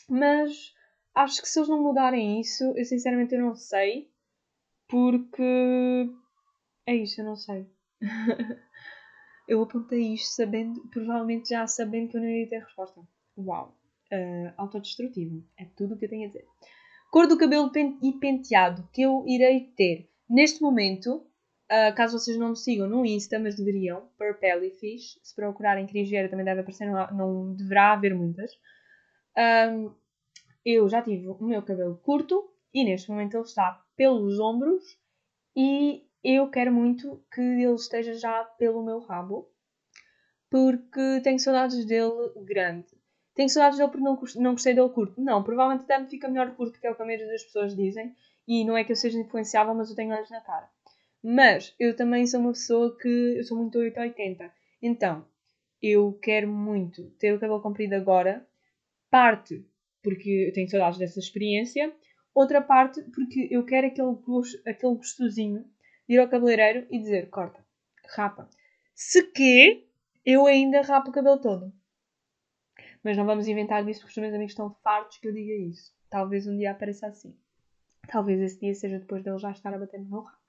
[0.09, 0.73] mas
[1.14, 4.11] acho que se eles não mudarem isso, eu sinceramente eu não sei.
[4.88, 6.11] Porque.
[6.87, 7.66] É isso, eu não sei.
[9.48, 13.01] eu apontei isto sabendo, provavelmente já sabendo que eu não ia ter resposta.
[13.38, 13.77] Uau!
[14.12, 15.44] Uh, autodestrutivo.
[15.59, 16.46] É tudo o que eu tenho a dizer.
[17.11, 17.70] Cor do cabelo
[18.03, 20.11] e penteado que eu irei ter.
[20.29, 21.27] Neste momento,
[21.70, 26.44] uh, caso vocês não me sigam no Insta, mas deveriam, Purpellyfish, se procurarem Cris também
[26.44, 28.51] deve aparecer, não, não deverá haver muitas.
[29.37, 29.94] Um,
[30.64, 34.83] eu já tive o meu cabelo curto e neste momento ele está pelos ombros
[35.57, 39.51] e eu quero muito que ele esteja já pelo meu rabo
[40.53, 42.87] porque tenho saudades dele grande.
[43.35, 45.18] Tenho saudades dele porque não, não gostei dele curto.
[45.18, 47.75] Não, provavelmente até me fica melhor curto, que é o que a maioria das pessoas
[47.75, 48.14] dizem.
[48.46, 50.68] E não é que eu seja influenciável, mas eu tenho olhos na cara.
[51.22, 53.35] Mas eu também sou uma pessoa que.
[53.38, 54.53] Eu sou muito 880.
[54.83, 55.25] Então,
[55.81, 58.46] eu quero muito ter o cabelo comprido agora.
[59.11, 59.66] Parte
[60.03, 61.95] porque eu tenho saudades dessa experiência.
[62.35, 64.17] Outra parte porque eu quero aquele,
[64.67, 65.65] aquele gostosinho
[66.09, 67.65] de ir ao cabeleireiro e dizer: corta,
[68.15, 68.49] rapa.
[68.95, 69.87] Se que
[70.25, 71.73] eu ainda rapo o cabelo todo.
[73.03, 75.93] Mas não vamos inventar disso porque os meus amigos estão fartos que eu diga isso.
[76.09, 77.37] Talvez um dia apareça assim.
[78.09, 80.43] Talvez esse dia seja depois dele já estar a bater no meu rabo.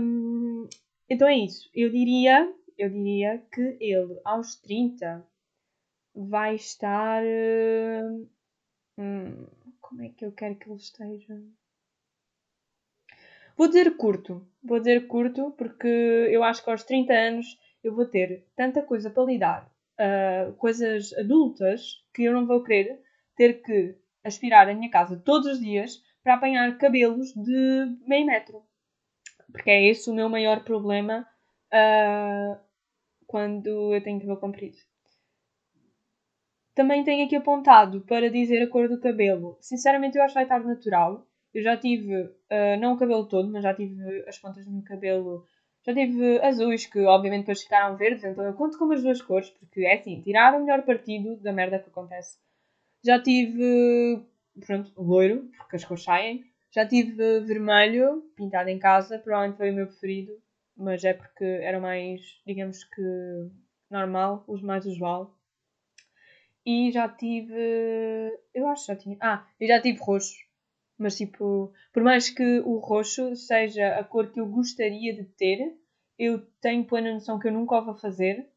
[0.00, 0.68] Um,
[1.08, 1.70] então é isso.
[1.74, 5.26] Eu diria, eu diria que ele aos 30
[6.14, 7.22] vai estar.
[7.22, 8.28] Uh,
[8.98, 9.46] hum,
[9.80, 11.42] como é que eu quero que ele esteja?
[13.56, 14.46] Vou dizer curto.
[14.62, 19.10] Vou dizer curto porque eu acho que aos 30 anos eu vou ter tanta coisa
[19.10, 23.00] para lidar uh, coisas adultas que eu não vou querer
[23.36, 28.62] ter que aspirar a minha casa todos os dias para apanhar cabelos de meio metro.
[29.50, 31.26] Porque é esse o meu maior problema
[31.72, 32.58] uh,
[33.26, 34.78] quando eu tenho cabelo comprido.
[36.74, 39.58] Também tenho aqui apontado para dizer a cor do cabelo.
[39.60, 41.26] Sinceramente, eu acho que vai estar natural.
[41.52, 44.82] Eu já tive, uh, não o cabelo todo, mas já tive as pontas do meu
[44.82, 45.44] cabelo
[45.84, 49.50] já tive azuis que obviamente depois ficaram verdes, então eu conto como as duas cores,
[49.50, 52.38] porque é assim, tirar o melhor partido da merda que acontece.
[53.04, 54.24] Já tive,
[54.64, 56.44] pronto, loiro, porque as cores saem.
[56.70, 60.32] Já tive vermelho, pintado em casa, provavelmente foi o meu preferido,
[60.76, 63.02] mas é porque era mais, digamos que,
[63.90, 65.36] normal, os mais usual.
[66.64, 67.54] E já tive.
[68.54, 69.16] Eu acho que já tinha.
[69.20, 70.36] Ah, e já tive roxo.
[70.98, 75.76] Mas, tipo, por mais que o roxo seja a cor que eu gostaria de ter,
[76.18, 78.48] eu tenho plena noção que eu nunca o vou fazer,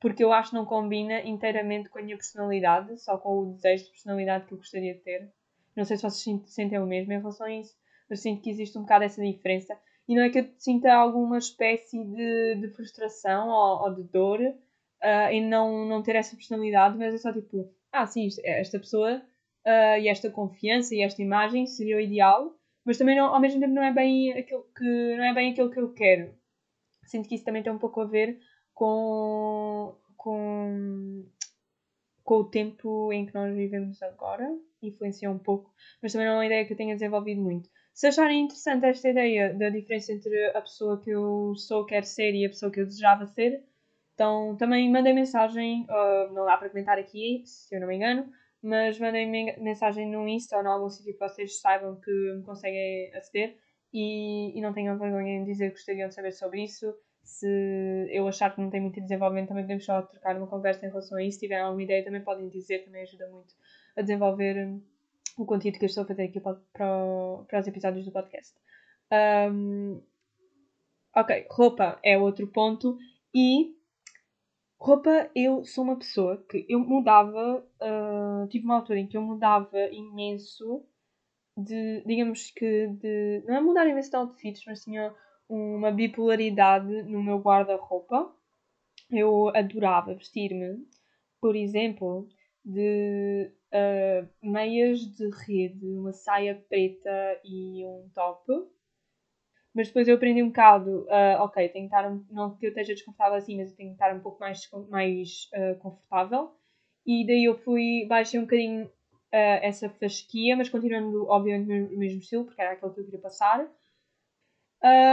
[0.00, 3.84] porque eu acho que não combina inteiramente com a minha personalidade, só com o desejo
[3.84, 5.30] de personalidade que eu gostaria de ter.
[5.76, 7.76] Não sei se vocês sentem o mesmo em relação a isso,
[8.10, 9.78] mas sinto que existe um bocado essa diferença.
[10.08, 14.40] E não é que eu sinta alguma espécie de, de frustração ou, ou de dor
[15.02, 19.22] uh, em não, não ter essa personalidade, mas é só tipo, ah, sim, esta pessoa
[19.66, 23.60] uh, e esta confiança e esta imagem seria o ideal, mas também não, ao mesmo
[23.60, 26.34] tempo não é bem aquilo que não é bem aquilo que eu quero.
[27.04, 28.38] Sinto que isso também tem um pouco a ver
[28.72, 31.24] com, com,
[32.24, 34.48] com o tempo em que nós vivemos agora,
[34.80, 37.68] influencia um pouco, mas também não é uma ideia que eu tenha desenvolvido muito.
[37.92, 42.34] Se acharem interessante esta ideia da diferença entre a pessoa que eu sou, quero ser
[42.34, 43.62] e a pessoa que eu desejava ser,
[44.14, 48.30] então também mandem mensagem, uh, não dá para comentar aqui, se eu não me engano,
[48.62, 53.12] mas mandem mensagem no Insta ou em algum sítio que vocês saibam que me conseguem
[53.14, 53.56] aceder
[53.92, 56.94] e, e não tenham vergonha em dizer que gostariam de saber sobre isso.
[57.22, 60.88] Se eu achar que não tem muito desenvolvimento, também podemos só trocar uma conversa em
[60.88, 61.38] relação a isso.
[61.38, 63.54] Se tiverem alguma ideia, também podem dizer, também ajuda muito
[63.96, 64.80] a desenvolver
[65.36, 68.54] o conteúdo que eu estou a fazer aqui para, para, para os episódios do podcast.
[69.52, 70.02] Um,
[71.14, 72.96] ok, roupa é outro ponto
[73.34, 73.76] e
[74.84, 79.22] Roupa, eu sou uma pessoa que eu mudava, uh, tive uma altura em que eu
[79.22, 80.84] mudava imenso
[81.56, 85.14] de, digamos que, de, não é mudar imenso de outfits, mas tinha
[85.48, 88.34] uma bipolaridade no meu guarda-roupa.
[89.08, 90.84] Eu adorava vestir-me,
[91.40, 92.28] por exemplo,
[92.64, 98.52] de uh, meias de rede, uma saia preta e um top
[99.74, 102.68] mas depois eu aprendi um bocado, uh, ok, tenho que estar, um, não que eu
[102.68, 106.52] esteja desconfortável assim, mas eu tenho que estar um pouco mais, mais uh, confortável.
[107.06, 108.90] E daí eu fui, baixei um bocadinho uh,
[109.32, 113.66] essa fasquia, mas continuando, obviamente, no mesmo estilo, porque era aquilo que eu queria passar.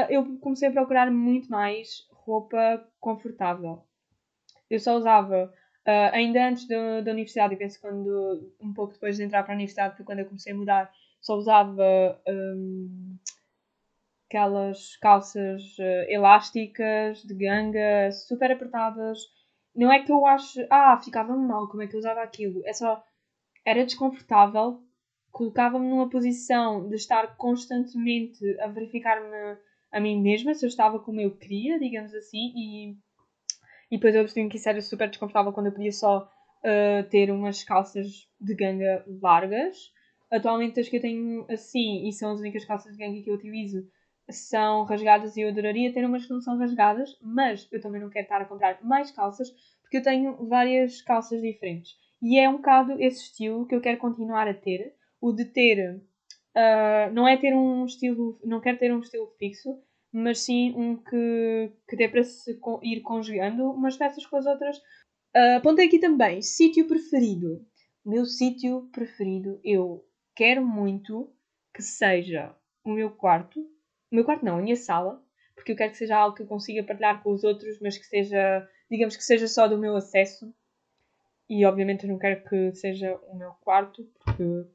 [0.09, 3.81] eu comecei a procurar muito mais roupa confortável.
[4.69, 5.51] Eu só usava,
[6.11, 9.55] ainda antes da, da universidade, e penso quando, um pouco depois de entrar para a
[9.55, 10.91] universidade, foi quando eu comecei a mudar,
[11.21, 12.21] só usava.
[12.27, 13.17] Um,
[14.29, 19.17] aquelas calças uh, elásticas, de ganga, super apertadas.
[19.75, 22.61] Não é que eu acho, ah, ficava mal, como é que eu usava aquilo?
[22.65, 23.03] É só,
[23.65, 24.81] era desconfortável,
[25.31, 29.57] colocava-me numa posição de estar constantemente a verificar-me
[29.91, 32.91] a mim mesma se eu estava como eu queria, digamos assim, e,
[33.89, 37.31] e depois eu percebi que isso era super desconfortável quando eu podia só uh, ter
[37.31, 39.91] umas calças de ganga largas.
[40.31, 43.33] Atualmente as que eu tenho assim, e são as únicas calças de ganga que eu
[43.33, 43.87] utilizo,
[44.29, 48.09] são rasgadas e eu adoraria ter umas que não são rasgadas, mas eu também não
[48.09, 49.49] quero estar a comprar mais calças
[49.81, 51.97] porque eu tenho várias calças diferentes.
[52.21, 56.01] E é um bocado esse estilo que eu quero continuar a ter, o de ter
[56.49, 60.97] Uh, não é ter um estilo, não quero ter um estilo fixo, mas sim um
[60.97, 64.77] que, que dê para se ir conjugando umas peças com as outras.
[65.35, 67.65] Uh, apontei aqui também, sítio preferido.
[68.03, 70.03] Meu sítio preferido, eu
[70.35, 71.31] quero muito
[71.73, 73.65] que seja o meu quarto.
[74.11, 75.21] O meu quarto não, a minha sala,
[75.55, 78.05] porque eu quero que seja algo que eu consiga partilhar com os outros, mas que
[78.05, 80.53] seja, digamos que seja só do meu acesso.
[81.49, 84.67] E obviamente eu não quero que seja o meu quarto, porque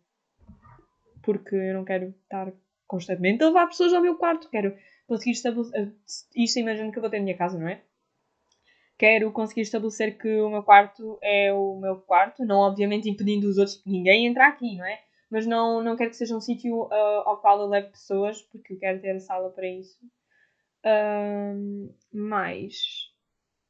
[1.24, 2.52] porque eu não quero estar
[2.86, 4.48] constantemente a levar pessoas ao meu quarto.
[4.50, 5.92] Quero conseguir estabelecer.
[6.36, 7.80] Isto imagino que eu vou ter a minha casa, não é?
[8.96, 13.58] Quero conseguir estabelecer que o meu quarto é o meu quarto, não obviamente impedindo os
[13.58, 15.00] outros, ninguém entrar aqui, não é?
[15.34, 18.74] Mas não, não quero que seja um sítio uh, ao qual eu leve pessoas, porque
[18.74, 19.98] eu quero ter a sala para isso.
[20.86, 23.10] Uh, mais.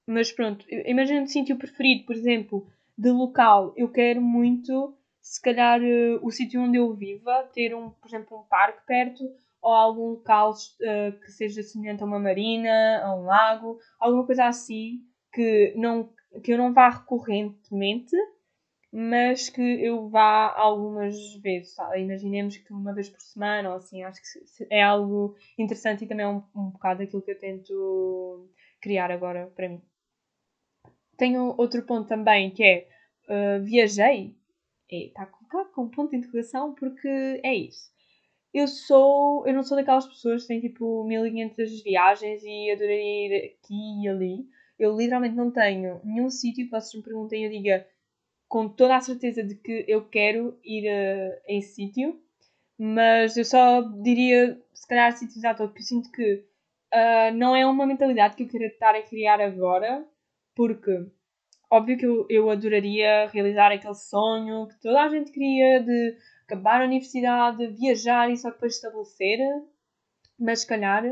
[0.06, 2.66] Mas pronto, imagina um sítio preferido, por exemplo,
[2.98, 3.72] de local.
[3.78, 8.40] Eu quero muito se calhar uh, o sítio onde eu viva, ter um, por exemplo,
[8.40, 9.24] um parque perto
[9.62, 14.44] ou algum local uh, que seja semelhante a uma marina, a um lago, alguma coisa
[14.44, 15.00] assim
[15.32, 18.14] que, não, que eu não vá recorrentemente,
[18.96, 21.74] mas que eu vá algumas vezes.
[21.74, 21.98] Tá?
[21.98, 26.24] Imaginemos que uma vez por semana ou assim, acho que é algo interessante e também
[26.24, 28.48] é um, um bocado aquilo que eu tento
[28.80, 29.82] criar agora para mim.
[31.16, 32.88] Tenho outro ponto também que é
[33.28, 34.36] uh, viajei
[34.88, 37.92] está é, colocado com um ponto de interrogação porque é isso.
[38.52, 43.56] Eu sou, eu não sou daquelas pessoas que têm tipo 1500 viagens e adoraria ir
[43.60, 44.46] aqui e ali.
[44.78, 47.93] Eu literalmente não tenho nenhum sítio que vocês me perguntem e eu diga
[48.54, 52.22] com toda a certeza de que eu quero ir a esse sítio,
[52.78, 56.34] mas eu só diria se calhar sítios à toa, porque eu sinto que
[56.94, 60.06] uh, não é uma mentalidade que eu quero estar a criar agora,
[60.54, 61.04] porque
[61.68, 66.80] óbvio que eu, eu adoraria realizar aquele sonho que toda a gente queria de acabar
[66.80, 69.40] a universidade, viajar e só depois estabelecer,
[70.38, 71.02] mas se calhar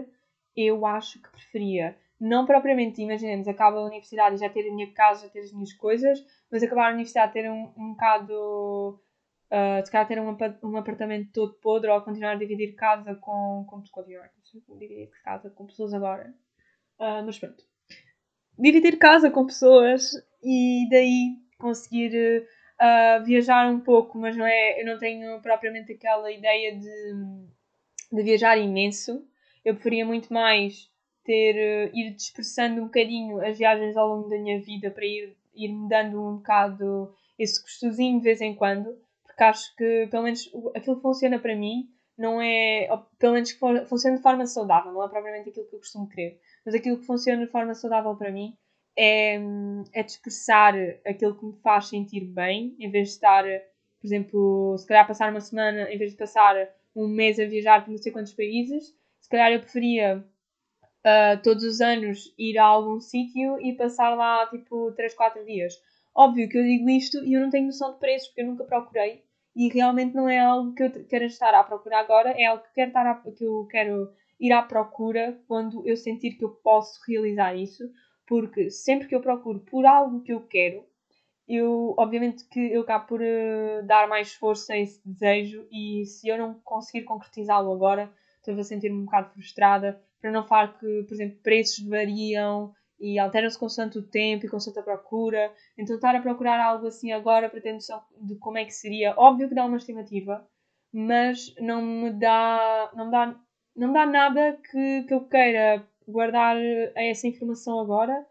[0.57, 1.97] eu acho que preferia.
[2.21, 5.53] Não propriamente, imaginemos, acaba a universidade e já ter a minha casa, já ter as
[5.53, 9.01] minhas coisas, mas acabar a universidade ter um, um bocado.
[9.51, 13.65] Uh, se calhar ter um, um apartamento todo podre ou continuar a dividir casa com.
[13.67, 14.31] com continuar
[14.79, 16.33] dividir casa com pessoas agora.
[16.99, 17.65] Uh, mas pronto.
[18.59, 20.13] Dividir casa com pessoas
[20.43, 22.47] e daí conseguir
[22.81, 27.47] uh, viajar um pouco, mas não é, eu não tenho propriamente aquela ideia de,
[28.13, 29.27] de viajar imenso.
[29.65, 30.91] Eu preferia muito mais
[31.25, 35.69] ter, ir dispersando um bocadinho as viagens ao longo da minha vida para ir, ir
[35.69, 40.51] me dando um bocado esse gostosinho de vez em quando, porque acho que pelo menos
[40.75, 42.89] aquilo que funciona para mim não é,
[43.19, 46.39] pelo menos que funciona de forma saudável, não é propriamente aquilo que eu costumo querer,
[46.65, 48.57] mas aquilo que funciona de forma saudável para mim
[48.97, 49.37] é,
[49.93, 50.75] é de expressar
[51.07, 55.31] aquilo que me faz sentir bem, em vez de estar, por exemplo, se calhar passar
[55.31, 56.55] uma semana, em vez de passar
[56.95, 60.25] um mês a viajar por não sei quantos países, se calhar eu preferia
[61.05, 65.75] uh, todos os anos ir a algum sítio e passar lá tipo 3, 4 dias.
[66.15, 68.65] Óbvio que eu digo isto e eu não tenho noção de preços porque eu nunca
[68.65, 69.23] procurei
[69.55, 72.73] e realmente não é algo que eu quero estar à procura agora, é algo que,
[72.75, 77.01] quero estar a, que eu quero ir à procura quando eu sentir que eu posso
[77.07, 77.85] realizar isso
[78.27, 80.85] porque sempre que eu procuro por algo que eu quero,
[81.47, 86.29] eu, obviamente que eu acabo por uh, dar mais força a esse desejo e se
[86.29, 91.03] eu não conseguir concretizá-lo agora, estou a sentir-me um bocado frustrada, para não falar que,
[91.03, 95.53] por exemplo, preços variam e alteram-se constante o tempo e constante a procura.
[95.77, 99.15] Então, estar a procurar algo assim agora para ter noção de como é que seria,
[99.19, 100.47] óbvio que dá uma estimativa,
[100.93, 103.41] mas não me dá, não me dá,
[103.77, 106.57] não me dá nada que, que eu queira guardar
[106.95, 108.25] essa informação agora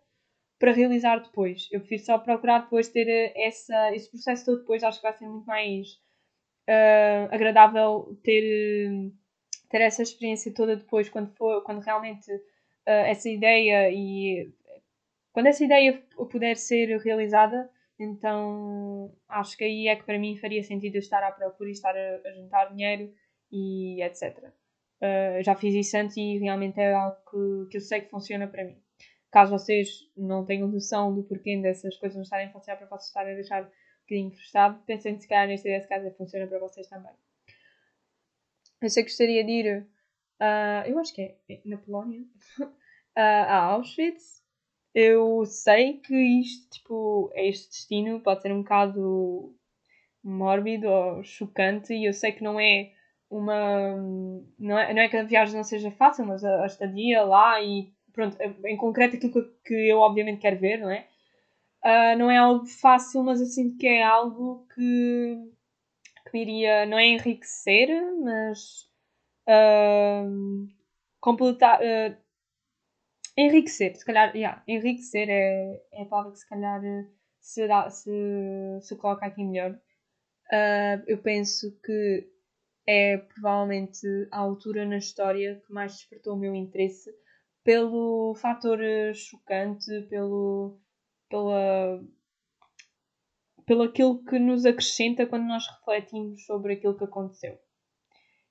[0.57, 1.67] para realizar depois.
[1.71, 4.83] Eu prefiro só procurar depois ter essa, esse processo todo depois.
[4.83, 5.87] Acho que vai ser muito mais
[6.69, 9.11] uh, agradável ter,
[9.71, 12.41] ter essa experiência toda depois, quando, for, quando realmente uh,
[12.85, 14.51] essa ideia e
[15.31, 20.61] quando essa ideia puder ser realizada, então acho que aí é que para mim faria
[20.61, 23.13] sentido estar à procura e estar a, a juntar dinheiro
[23.51, 24.51] e etc.
[25.01, 28.47] Uh, já fiz isso antes e realmente é algo que, que eu sei que funciona
[28.47, 28.77] para mim.
[29.31, 33.07] Caso vocês não tenham noção do porquê dessas coisas não estarem a funcionar para vocês
[33.07, 33.69] estarem a deixar um
[34.01, 37.13] bocadinho frustrado, pensem se calhar nesta ideia se caso funciona para vocês também.
[38.81, 39.87] Eu sei que gostaria de ir,
[40.41, 42.21] uh, eu acho que é, é na Polónia,
[42.61, 42.69] uh,
[43.15, 44.41] a Auschwitz.
[44.93, 49.55] Eu sei que isto, tipo, este destino pode ser um bocado
[50.23, 52.91] mórbido ou chocante e eu sei que não é
[53.29, 53.95] uma.
[54.59, 57.61] Não é, não é que a viagem não seja fácil, mas a, a estadia lá
[57.61, 61.07] e pronto, em concreto aquilo que, eu obviamente quero ver, não é?
[61.83, 65.51] Uh, não é algo fácil, mas eu sinto que é algo que,
[66.31, 67.89] que não é enriquecer,
[68.23, 68.89] mas
[69.47, 70.67] uh,
[71.19, 71.79] completar.
[71.81, 72.17] Uh,
[73.37, 76.81] enriquecer, se calhar, yeah, enriquecer é, é a palavra que se calhar
[77.39, 78.11] se, dá, se,
[78.81, 79.79] se coloca aqui melhor.
[81.07, 82.29] eu penso que
[82.85, 87.09] é provavelmente a altura na história que mais despertou o meu interesse
[87.63, 88.79] pelo fator
[89.13, 90.79] chocante, pelo,
[91.29, 92.03] pela,
[93.65, 97.57] pelo aquilo que nos acrescenta quando nós refletimos sobre aquilo que aconteceu.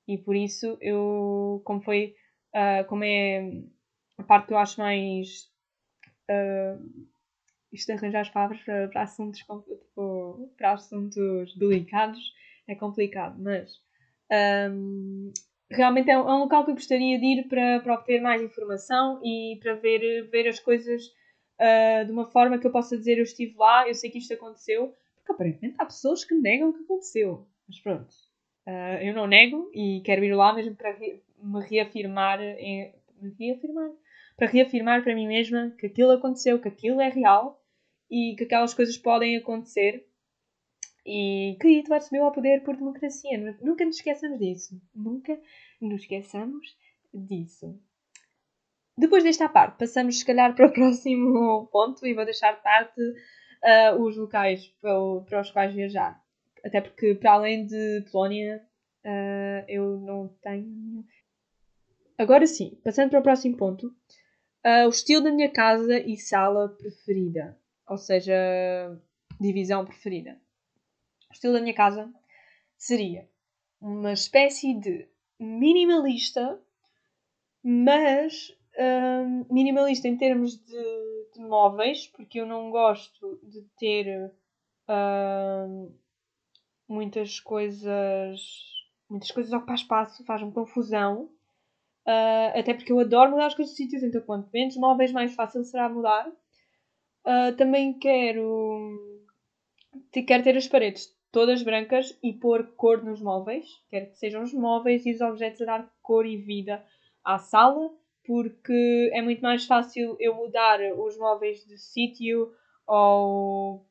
[0.07, 2.15] E por isso eu, como foi,
[2.55, 3.51] uh, como é
[4.19, 5.51] a parte que eu acho mais
[6.31, 7.07] uh,
[7.73, 12.21] isto arranjar as palavras para, para assuntos tipo, para assuntos delicados
[12.67, 13.71] é complicado, mas
[14.71, 15.33] um,
[15.71, 18.43] realmente é um, é um, local que eu gostaria de ir para, para obter mais
[18.43, 21.03] informação e para ver, ver as coisas
[21.61, 24.33] uh, de uma forma que eu possa dizer eu estive lá, eu sei que isto
[24.33, 27.47] aconteceu, porque aparentemente há pessoas que negam que aconteceu.
[27.69, 28.11] Mas pronto,
[28.67, 33.31] uh, eu não nego e quero ir lá mesmo para re, me reafirmar, em, me
[33.39, 33.91] reafirmar,
[34.37, 37.63] para reafirmar para mim mesma que aquilo aconteceu, que aquilo é real
[38.11, 40.07] e que aquelas coisas podem acontecer
[41.05, 43.57] e que Hitler subiu ao poder por democracia.
[43.61, 44.81] Nunca nos esqueçamos disso.
[44.95, 45.39] Nunca
[45.81, 46.77] nos esqueçamos
[47.13, 47.81] disso.
[49.01, 53.01] Depois desta parte, passamos se calhar para o próximo ponto e vou deixar de parte
[53.01, 54.93] uh, os locais para,
[55.27, 56.23] para, os quais viajar.
[56.63, 58.63] Até porque, para além de Polónia,
[59.03, 61.03] uh, eu não tenho.
[62.19, 66.69] Agora sim, passando para o próximo ponto, uh, o estilo da minha casa e sala
[66.69, 68.35] preferida, ou seja,
[69.41, 70.39] divisão preferida.
[71.31, 72.13] O estilo da minha casa
[72.77, 73.27] seria
[73.81, 76.61] uma espécie de minimalista,
[77.65, 84.33] mas um, minimalista em termos de, de, móveis, porque eu não gosto de ter
[84.89, 85.95] um,
[86.89, 88.41] muitas coisas.
[89.09, 91.29] Muitas coisas ocupar espaço, faz-me confusão.
[92.07, 95.35] Uh, até porque eu adoro mudar as coisas de sítios, então quanto menos móveis, mais
[95.35, 96.29] fácil será mudar.
[97.27, 99.27] Uh, também quero,
[100.27, 103.67] quero ter as paredes todas brancas e pôr cor nos móveis.
[103.89, 106.85] Quero que sejam os móveis e os objetos a dar cor e vida
[107.25, 107.91] à sala,
[108.31, 112.55] porque é muito mais fácil eu mudar os móveis de sítio
[112.87, 113.85] ou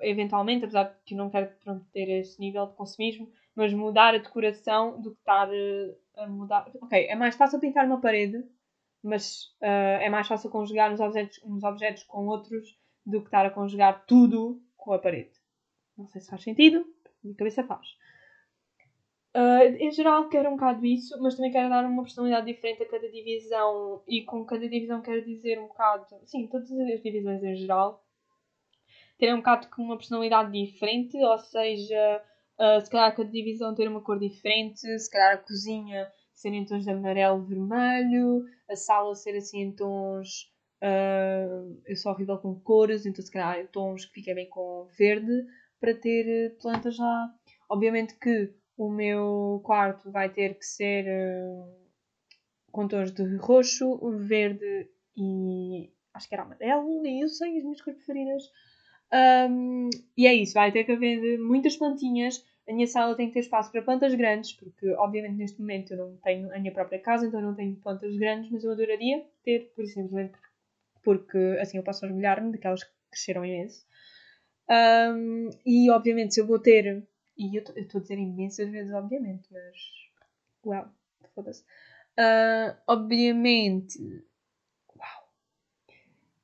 [0.00, 4.18] eventualmente, apesar de que não quero pronto, ter esse nível de consumismo, mas mudar a
[4.18, 6.70] decoração do que estar eh, a mudar.
[6.80, 8.42] Ok, é mais fácil pintar uma parede,
[9.02, 13.44] mas uh, é mais fácil conjugar uns objetos, uns objetos com outros do que estar
[13.44, 15.38] a conjugar tudo com a parede.
[15.98, 16.82] Não sei se faz sentido,
[17.22, 17.86] minha cabeça faz.
[19.34, 22.88] Uh, em geral, quero um bocado isso, mas também quero dar uma personalidade diferente a
[22.88, 24.02] cada divisão.
[24.06, 26.06] E com cada divisão quero dizer um bocado.
[26.26, 28.04] Sim, todas as divisões em geral.
[29.18, 32.22] Terem um bocado com uma personalidade diferente, ou seja,
[32.58, 36.64] uh, se calhar cada divisão ter uma cor diferente, se calhar a cozinha ser em
[36.64, 40.50] tons de amarelo vermelho, a sala ser assim em tons.
[40.82, 45.46] Uh, eu sou horrível com cores, então se calhar tons que fiquem bem com verde
[45.80, 47.32] para ter plantas lá.
[47.70, 51.82] Obviamente que o meu quarto vai ter que ser uh,
[52.70, 57.80] com tons de roxo, verde e acho que era amarelo, e eu sei as minhas
[57.80, 58.44] cores preferidas.
[59.50, 62.44] Um, e é isso, vai ter que haver muitas plantinhas.
[62.68, 65.98] A minha sala tem que ter espaço para plantas grandes, porque obviamente neste momento eu
[65.98, 69.72] não tenho a minha própria casa, então não tenho plantas grandes, mas eu adoraria ter,
[69.74, 70.32] por simplesmente
[71.02, 73.84] porque assim eu posso orgulhar-me daquelas que cresceram imenso.
[74.70, 77.06] Um, e obviamente, se eu vou ter.
[77.36, 79.76] E eu estou a dizer imensas vezes, obviamente, mas.
[80.64, 80.88] Uau,
[81.34, 81.64] foda-se.
[82.18, 83.98] Uh, obviamente.
[84.96, 85.28] Uau!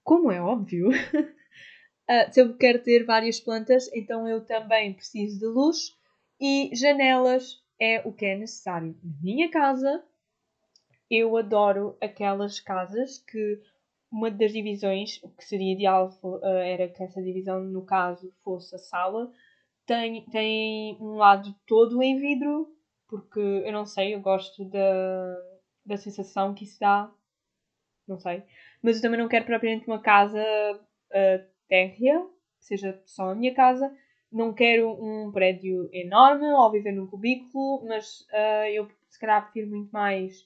[0.03, 0.93] Como é óbvio, uh,
[2.33, 5.97] se eu quero ter várias plantas, então eu também preciso de luz
[6.41, 8.99] e janelas é o que é necessário.
[9.03, 10.03] Na minha casa,
[11.11, 13.61] eu adoro aquelas casas que
[14.11, 18.75] uma das divisões, o que seria ideal uh, era que essa divisão, no caso, fosse
[18.75, 19.31] a sala,
[19.89, 22.69] tem, tem um lado todo em vidro,
[23.09, 25.37] porque eu não sei, eu gosto da,
[25.85, 27.11] da sensação que isso dá.
[28.07, 28.43] Não sei.
[28.83, 32.21] Mas eu também não quero propriamente uma casa uh, térrea,
[32.59, 33.91] que seja só a minha casa.
[34.31, 39.71] Não quero um prédio enorme ou viver num cubículo, mas uh, eu se calhar prefiro
[39.71, 40.43] muito mais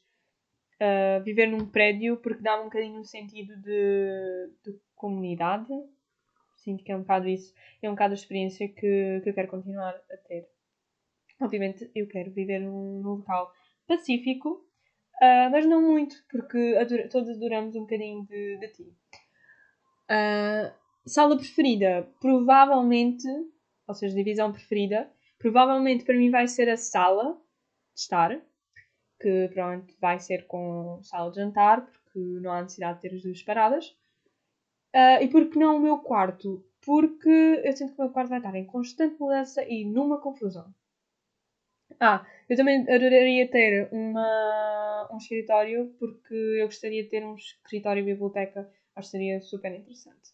[0.81, 5.73] uh, viver num prédio porque dá-me um bocadinho o sentido de, de, comunidade.
[6.63, 7.53] Sinto que é um bocado isso,
[7.83, 10.49] é um bocado a experiência que, que eu quero continuar a ter.
[11.41, 13.53] Obviamente, eu quero viver num, num local
[13.87, 14.65] pacífico,
[15.21, 18.97] uh, mas não muito, porque adora, todos adoramos um bocadinho de, de ti.
[20.09, 20.73] Uh,
[21.05, 22.09] sala preferida?
[22.21, 23.27] Provavelmente,
[23.89, 27.35] ou seja, divisão preferida, provavelmente para mim vai ser a sala
[27.93, 28.41] de estar,
[29.21, 33.23] que provavelmente vai ser com sala de jantar, porque não há necessidade de ter as
[33.23, 33.97] duas paradas.
[34.95, 36.65] Uh, e porque não o meu quarto?
[36.85, 40.73] Porque eu sinto que o meu quarto vai estar em constante mudança e numa confusão.
[42.01, 48.05] Ah, eu também adoraria ter uma, um escritório porque eu gostaria de ter um escritório
[48.05, 50.33] biblioteca, acho que seria super interessante.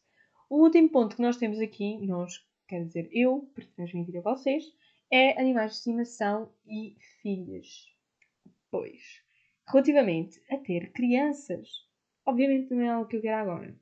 [0.48, 4.64] O último ponto que nós temos aqui, nós, quer dizer eu, porque transmitir a vocês,
[5.10, 7.94] é animais de estimação e filhos.
[8.70, 9.22] Pois,
[9.66, 11.68] relativamente a ter crianças,
[12.24, 13.74] obviamente não é algo que eu quero agora.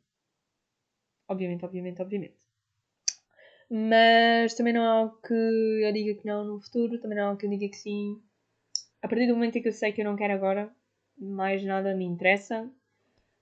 [1.28, 2.36] Obviamente, obviamente, obviamente.
[3.68, 7.26] Mas também não é algo que eu diga que não no futuro, também não é
[7.26, 8.20] algo que eu diga que sim.
[9.02, 10.72] A partir do momento em que eu sei que eu não quero agora,
[11.18, 12.70] mais nada me interessa.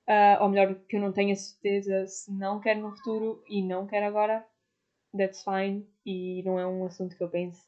[0.06, 3.62] Uh, ou melhor, que eu não tenho a certeza se não quero no futuro e
[3.62, 4.46] não quero agora,
[5.16, 5.86] that's fine.
[6.04, 7.62] E não é um assunto que eu pense.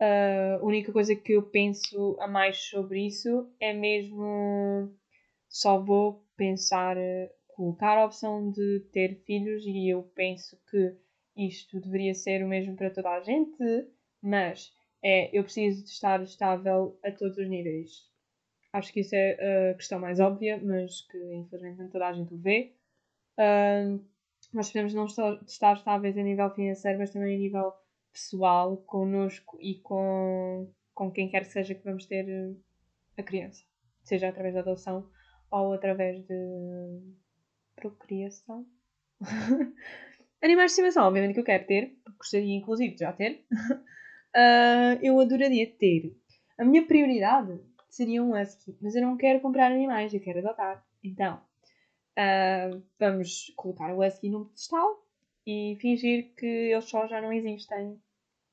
[0.00, 4.92] Uh, a única coisa que eu penso a mais sobre isso é mesmo
[5.48, 6.96] só vou pensar,
[7.62, 10.96] colocar a opção de ter filhos e eu penso que
[11.36, 13.88] isto deveria ser o mesmo para toda a gente,
[14.20, 18.10] mas é, eu preciso de estar estável a todos os níveis.
[18.72, 22.34] Acho que isso é a questão mais óbvia, mas que infelizmente nem toda a gente
[22.34, 22.74] o vê.
[23.38, 24.04] Uh,
[24.52, 27.72] nós podemos não estar, estar estáveis a nível financeiro, mas também a nível
[28.12, 32.26] pessoal, connosco e com, com quem quer que seja que vamos ter
[33.16, 33.62] a criança.
[34.02, 35.08] Seja através da adoção
[35.48, 37.21] ou através de
[37.90, 38.66] procriação.
[40.42, 43.44] Animais de estimação, obviamente que eu quero ter, gostaria inclusive de já ter.
[43.52, 46.16] uh, eu adoraria ter.
[46.58, 50.84] A minha prioridade seria um husky, mas eu não quero comprar animais, eu quero adotar.
[51.02, 51.40] Então,
[52.18, 55.06] uh, vamos colocar o husky num pedestal
[55.46, 58.00] e fingir que eles só já não existem,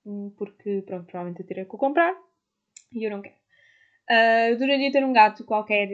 [0.06, 2.16] hum, porque, pronto, provavelmente eu teria que o comprar
[2.94, 3.36] e eu não quero.
[4.10, 5.88] Uh, eu adoraria ter um gato qualquer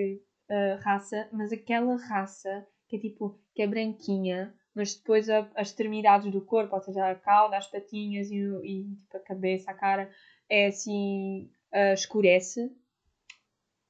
[0.83, 6.31] raça, mas aquela raça que é tipo, que é branquinha, mas depois a, as extremidades
[6.31, 10.11] do corpo, ou seja, a cauda, as patinhas e, e tipo, a cabeça, a cara,
[10.49, 12.71] é assim, uh, escurece.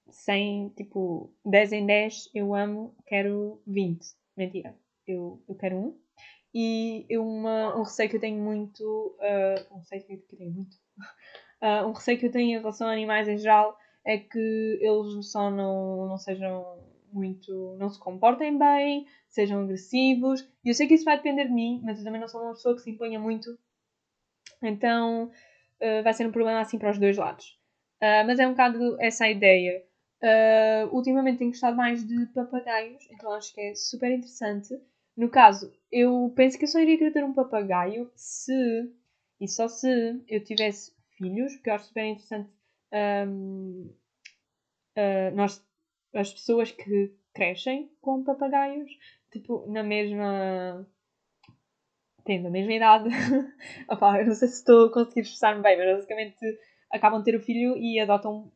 [0.10, 4.06] Sem, tipo, 10 em 10 eu amo, quero 20.
[4.38, 4.78] Mentira,
[5.08, 6.00] eu, eu quero um.
[6.54, 8.84] E uma, um receio que eu tenho muito.
[9.20, 10.76] Uh, um receio que eu tenho muito.
[11.62, 15.32] Uh, um receio que eu tenho em relação a animais em geral é que eles
[15.32, 16.64] só não, não sejam
[17.16, 17.76] muito.
[17.80, 20.42] não se comportem bem, sejam agressivos.
[20.64, 22.54] E eu sei que isso vai depender de mim, mas eu também não sou uma
[22.54, 23.58] pessoa que se imponha muito.
[24.62, 27.60] Então uh, vai ser um problema assim para os dois lados.
[28.02, 29.84] Uh, mas é um bocado essa a ideia.
[30.22, 34.74] Uh, ultimamente tenho gostado mais de papagaios, então acho que é super interessante.
[35.16, 38.92] No caso, eu penso que eu só iria querer ter um papagaio se,
[39.40, 42.50] e só se eu tivesse filhos, porque eu acho super interessante
[43.28, 43.94] um,
[44.98, 45.64] uh, nós
[46.18, 48.90] as pessoas que crescem com papagaios,
[49.32, 50.88] tipo, na mesma.
[52.24, 53.10] tendo a mesma idade.
[53.90, 56.60] Opa, eu não sei se estou a conseguir expressar-me bem, mas basicamente
[56.92, 58.52] acabam de ter o filho e adotam.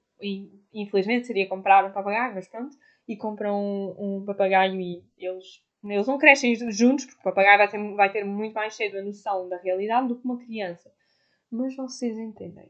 [0.73, 2.75] Infelizmente seria comprar um papagaio, mas pronto,
[3.07, 3.57] e compram
[3.97, 8.11] um, um papagaio e eles eles não crescem juntos, porque o papagaio vai ter, vai
[8.11, 10.91] ter muito mais cedo a noção da realidade do que uma criança.
[11.49, 12.65] Mas vocês entendem.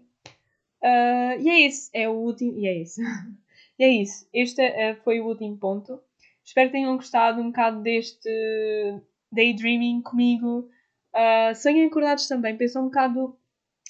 [0.82, 1.90] Uh, e é isso.
[1.94, 2.58] É o último.
[2.58, 3.02] E é isso.
[3.80, 4.28] E é isso.
[4.34, 6.02] Este uh, foi o último ponto.
[6.44, 8.30] Espero que tenham gostado um bocado deste
[9.32, 10.70] daydreaming comigo.
[11.16, 12.58] Uh, sonhem acordados também.
[12.58, 13.40] Pensam um bocado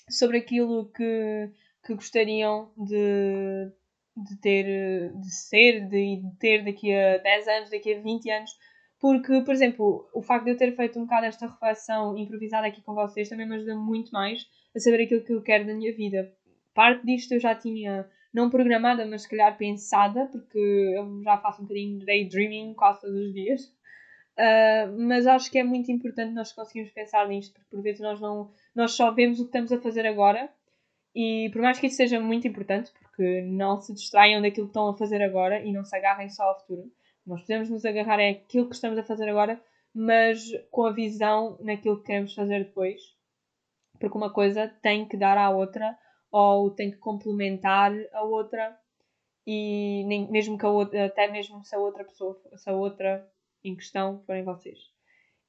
[0.08, 1.50] sobre aquilo que,
[1.84, 3.72] que gostariam de,
[4.16, 8.52] de ter, de ser, de, de ter daqui a 10 anos, daqui a 20 anos.
[9.00, 12.82] Porque, por exemplo, o facto de eu ter feito um bocado esta reflexão improvisada aqui
[12.82, 15.96] com vocês também me ajuda muito mais a saber aquilo que eu quero da minha
[15.96, 16.32] vida.
[16.76, 21.62] Parte disto eu já tinha não programada, mas se calhar pensada, porque eu já faço
[21.62, 23.66] um bocadinho de daydreaming quase todos os dias.
[24.38, 28.22] Uh, mas acho que é muito importante nós conseguirmos pensar nisto, porque por vezes nós,
[28.22, 30.50] não, nós só vemos o que estamos a fazer agora
[31.14, 34.88] e por mais que isso seja muito importante, porque não se distraiam daquilo que estão
[34.88, 36.90] a fazer agora e não se agarrem só ao futuro.
[37.26, 39.62] Nós podemos nos agarrar aquilo que estamos a fazer agora,
[39.94, 43.02] mas com a visão naquilo que queremos fazer depois.
[44.00, 45.98] Porque uma coisa tem que dar à outra
[46.32, 48.78] ou tem que complementar a outra.
[49.46, 53.28] e nem, mesmo que a outra, até mesmo se a outra pessoa, se a outra
[53.64, 54.78] em questão forem vocês.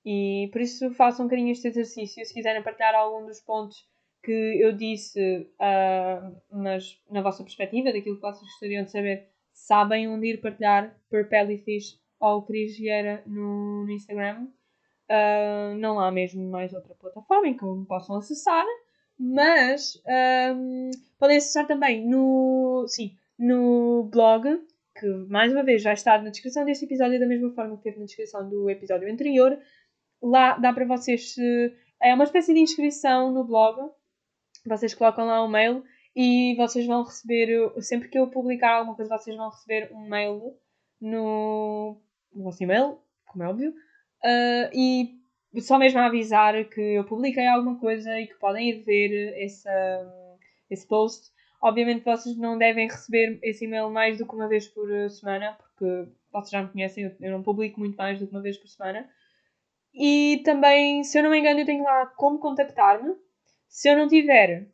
[0.04, 2.24] E por isso façam um bocadinho este exercício.
[2.24, 3.86] Se quiserem partilhar algum dos pontos
[4.22, 10.08] que eu disse uh, nas, na vossa perspectiva, daquilo que vocês gostariam de saber, sabem
[10.08, 14.48] onde ir partilhar por Pellyfish ou Cris Vieira no, no Instagram.
[15.08, 18.64] Uh, não há mesmo mais outra plataforma em que possam acessar,
[19.22, 20.02] mas
[20.56, 24.48] um, podem acessar também no, sim, no blog,
[24.98, 27.98] que mais uma vez já está na descrição deste episódio, da mesma forma que teve
[27.98, 29.58] na descrição do episódio anterior.
[30.22, 31.36] Lá dá para vocês.
[32.02, 33.90] É uma espécie de inscrição no blog.
[34.66, 35.84] Vocês colocam lá o um mail
[36.16, 37.70] e vocês vão receber.
[37.82, 40.56] Sempre que eu publicar alguma coisa, vocês vão receber um mail
[40.98, 42.00] no,
[42.34, 43.70] no vosso e-mail, como é óbvio.
[44.24, 45.19] Uh, e
[45.58, 49.68] só mesmo a avisar que eu publiquei alguma coisa e que podem ir ver esse,
[50.70, 51.30] esse post.
[51.62, 56.10] Obviamente vocês não devem receber esse e-mail mais do que uma vez por semana, porque
[56.32, 59.08] vocês já me conhecem, eu não publico muito mais do que uma vez por semana.
[59.92, 63.14] E também, se eu não me engano, eu tenho lá como contactar-me.
[63.68, 64.68] Se eu não tiver,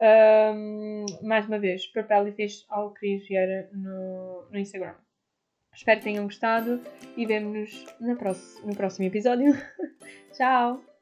[0.00, 4.94] um, mais uma vez, papel e fez ao Cris Vieira no, no Instagram.
[5.74, 6.80] Espero que tenham gostado
[7.16, 8.16] e vemo-nos no
[8.74, 9.52] próximo episódio.
[10.32, 10.93] Tchau!